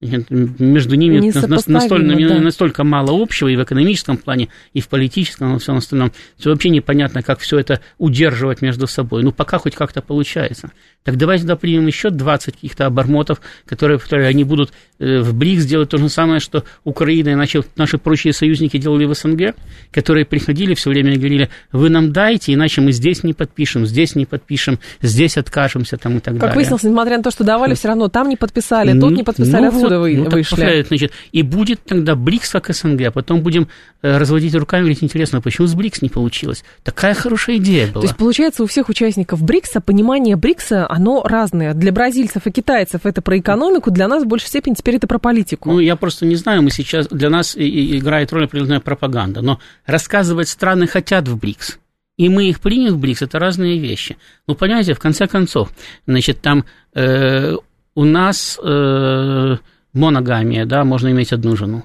[0.00, 2.40] Между ними настолько, да.
[2.40, 6.12] настолько мало общего и в экономическом плане, и в политическом, и во всем остальном.
[6.36, 9.22] Все вообще непонятно, как все это удерживать между собой.
[9.22, 10.72] Ну, пока хоть как-то получается.
[11.04, 14.72] Так давайте туда примем еще 20 каких-то обормотов, которые, которые они будут
[15.04, 19.14] в БРИКС делать то же самое, что Украина и наши, наши прочие союзники делали в
[19.14, 19.54] СНГ,
[19.92, 24.14] которые приходили все время и говорили, вы нам дайте, иначе мы здесь не подпишем, здесь
[24.14, 26.48] не подпишем, здесь откажемся там и так как далее.
[26.48, 29.62] Как выяснилось, несмотря на то, что давали, все равно там не подписали, тут не подписали,
[29.62, 30.84] ну, отсюда вот, вы, ну, вышли.
[30.88, 33.68] значит, и будет тогда БРИКС как СНГ, а потом будем
[34.02, 36.64] э, разводить руками и говорить, интересно, почему с БРИКС не получилось?
[36.82, 38.02] Такая хорошая идея была.
[38.02, 41.74] То есть, получается, у всех участников БРИКСа понимание БРИКСа оно разное.
[41.74, 45.18] Для бразильцев и китайцев это про экономику, для нас в большей степени теперь это про
[45.18, 45.72] политику.
[45.72, 50.48] Ну, я просто не знаю, мы сейчас, для нас играет роль определенная пропаганда, но рассказывать
[50.48, 51.78] страны хотят в БРИКС,
[52.16, 54.16] и мы их примем в БРИКС, это разные вещи.
[54.46, 55.70] Ну, понимаете, в конце концов,
[56.06, 56.64] значит, там
[56.94, 57.54] э,
[57.94, 59.56] у нас э,
[59.92, 61.84] моногамия, да, можно иметь одну жену.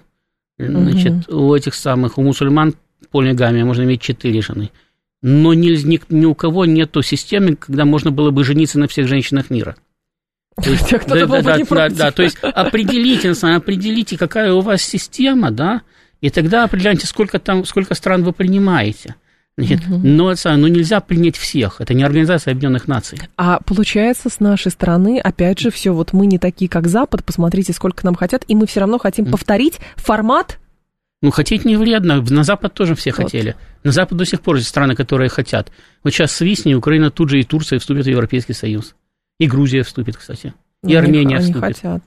[0.57, 1.47] Значит, угу.
[1.47, 2.75] у этих самых, у мусульман
[3.11, 4.71] полигамия, можно иметь четыре жены
[5.21, 9.07] но ни, ни, ни у кого нету системы, когда можно было бы жениться на всех
[9.07, 9.75] женщинах мира.
[10.63, 15.51] То есть, да, да, да, да, да, то есть определите, определите, какая у вас система,
[15.51, 15.81] да,
[16.21, 19.15] и тогда определяйте, сколько там, сколько стран вы принимаете.
[19.57, 19.99] Значит, угу.
[20.03, 21.81] но, но нельзя принять всех.
[21.81, 23.19] Это не Организация Объединенных Наций.
[23.35, 27.73] А получается, с нашей стороны, опять же, все, вот мы не такие, как Запад, посмотрите,
[27.73, 30.59] сколько нам хотят, и мы все равно хотим повторить формат
[31.21, 32.21] ну, хотеть не вредно.
[32.21, 33.23] На Запад тоже все вот.
[33.23, 33.55] хотели.
[33.83, 35.69] На Запад до сих пор есть страны, которые хотят.
[36.03, 38.95] Вот сейчас свистни, Украина тут же и Турция вступит в Европейский Союз.
[39.39, 40.53] И Грузия вступит, кстати.
[40.83, 41.77] И Но Армения они, вступит.
[41.77, 42.03] Хотят.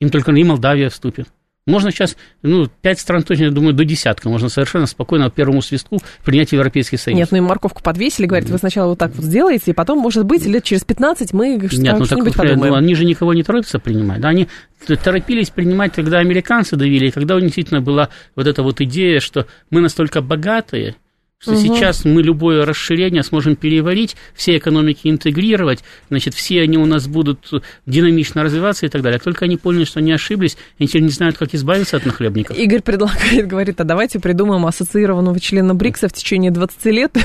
[0.00, 1.28] Им только и Молдавия вступит.
[1.66, 4.28] Можно сейчас, ну, пять стран точно, я думаю, до десятка.
[4.28, 7.18] Можно совершенно спокойно по первому свистку принять Европейский Союз.
[7.18, 10.24] Нет, ну и морковку подвесили, говорят, вы сначала вот так вот сделаете, и потом, может
[10.26, 12.72] быть, лет через 15 мы Нет, ну, что-нибудь так, подумаем.
[12.72, 14.20] Ну, они же никого не торопятся принимать.
[14.20, 14.46] Да, они
[14.86, 19.18] торопились принимать, когда американцы давили, и когда у них действительно была вот эта вот идея,
[19.18, 20.94] что мы настолько богатые,
[21.38, 21.60] что угу.
[21.60, 27.50] сейчас мы любое расширение сможем переварить, все экономики интегрировать, значит, все они у нас будут
[27.84, 29.20] динамично развиваться и так далее.
[29.20, 32.56] только они поняли, что они ошиблись, они теперь не знают, как избавиться от нахлебников.
[32.56, 37.16] Игорь предлагает, говорит, а давайте придумаем ассоциированного члена БРИКСа в течение 20 лет.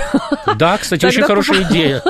[0.57, 2.03] Да, кстати, очень хорошая идея.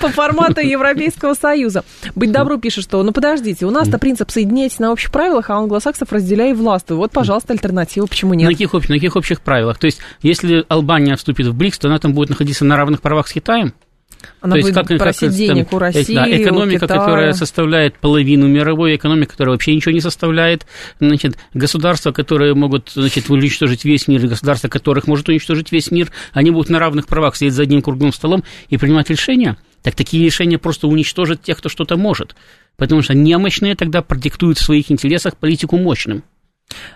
[0.00, 1.84] По формату Европейского Союза.
[2.14, 6.12] Быть добру пишет, что, ну подождите, у нас-то принцип соединяйтесь на общих правилах, а англосаксов
[6.12, 6.96] разделяй властвуй.
[6.96, 8.48] Вот, пожалуйста, альтернатива, почему нет?
[8.48, 9.78] На каких, на каких общих правилах?
[9.78, 13.28] То есть, если Албания вступит в БРИКС, то она там будет находиться на равных правах
[13.28, 13.74] с Китаем?
[14.40, 17.00] Она То будет есть, как, просить как, денег там, у России, да, экономика, у Китая.
[17.00, 20.66] которая составляет половину мировой экономики, которая вообще ничего не составляет,
[21.00, 26.50] значит, государства, которые могут, значит, уничтожить весь мир, государства, которых может уничтожить весь мир, они
[26.50, 29.56] будут на равных правах сидеть за одним круглым столом и принимать решения.
[29.82, 32.36] Так такие решения просто уничтожат тех, кто что-то может.
[32.76, 36.22] Потому что немощные тогда продиктуют в своих интересах политику мощным.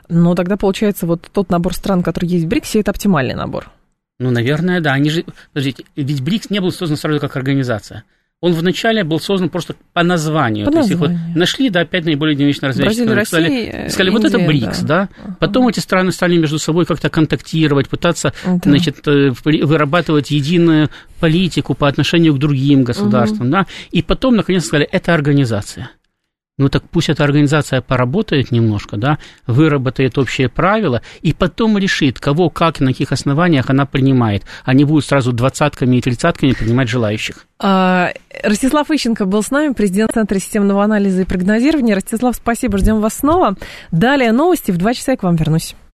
[0.09, 3.71] Но тогда получается вот тот набор стран, который есть в БРИКСе, это оптимальный набор.
[4.19, 4.93] Ну, наверное, да.
[4.93, 8.05] Они же, подождите, ведь БРИКС не был создан сразу как организация.
[8.43, 10.67] Он вначале был создан просто по названию.
[10.67, 11.11] По То названию.
[11.11, 14.81] есть их вот нашли, да, опять наиболее динамично развивающихся сказали, сказали Индия, вот это БРИКС,
[14.83, 15.09] да.
[15.17, 15.37] да.
[15.41, 18.61] Потом эти страны стали между собой как-то контактировать, пытаться, да.
[18.63, 23.53] значит, э, вырабатывать единую политику по отношению к другим государствам, угу.
[23.53, 23.67] да.
[23.91, 25.91] И потом, наконец, сказали, это организация
[26.59, 32.49] ну так пусть эта организация поработает немножко, да, выработает общие правила и потом решит, кого,
[32.51, 34.45] как и на каких основаниях она принимает.
[34.65, 37.47] Они будут сразу двадцатками и тридцатками принимать желающих.
[37.59, 41.95] А, Ростислав Ищенко был с нами, президент Центра системного анализа и прогнозирования.
[41.95, 43.57] Ростислав, спасибо, ждем вас снова.
[43.91, 45.75] Далее новости, в два часа я к вам вернусь.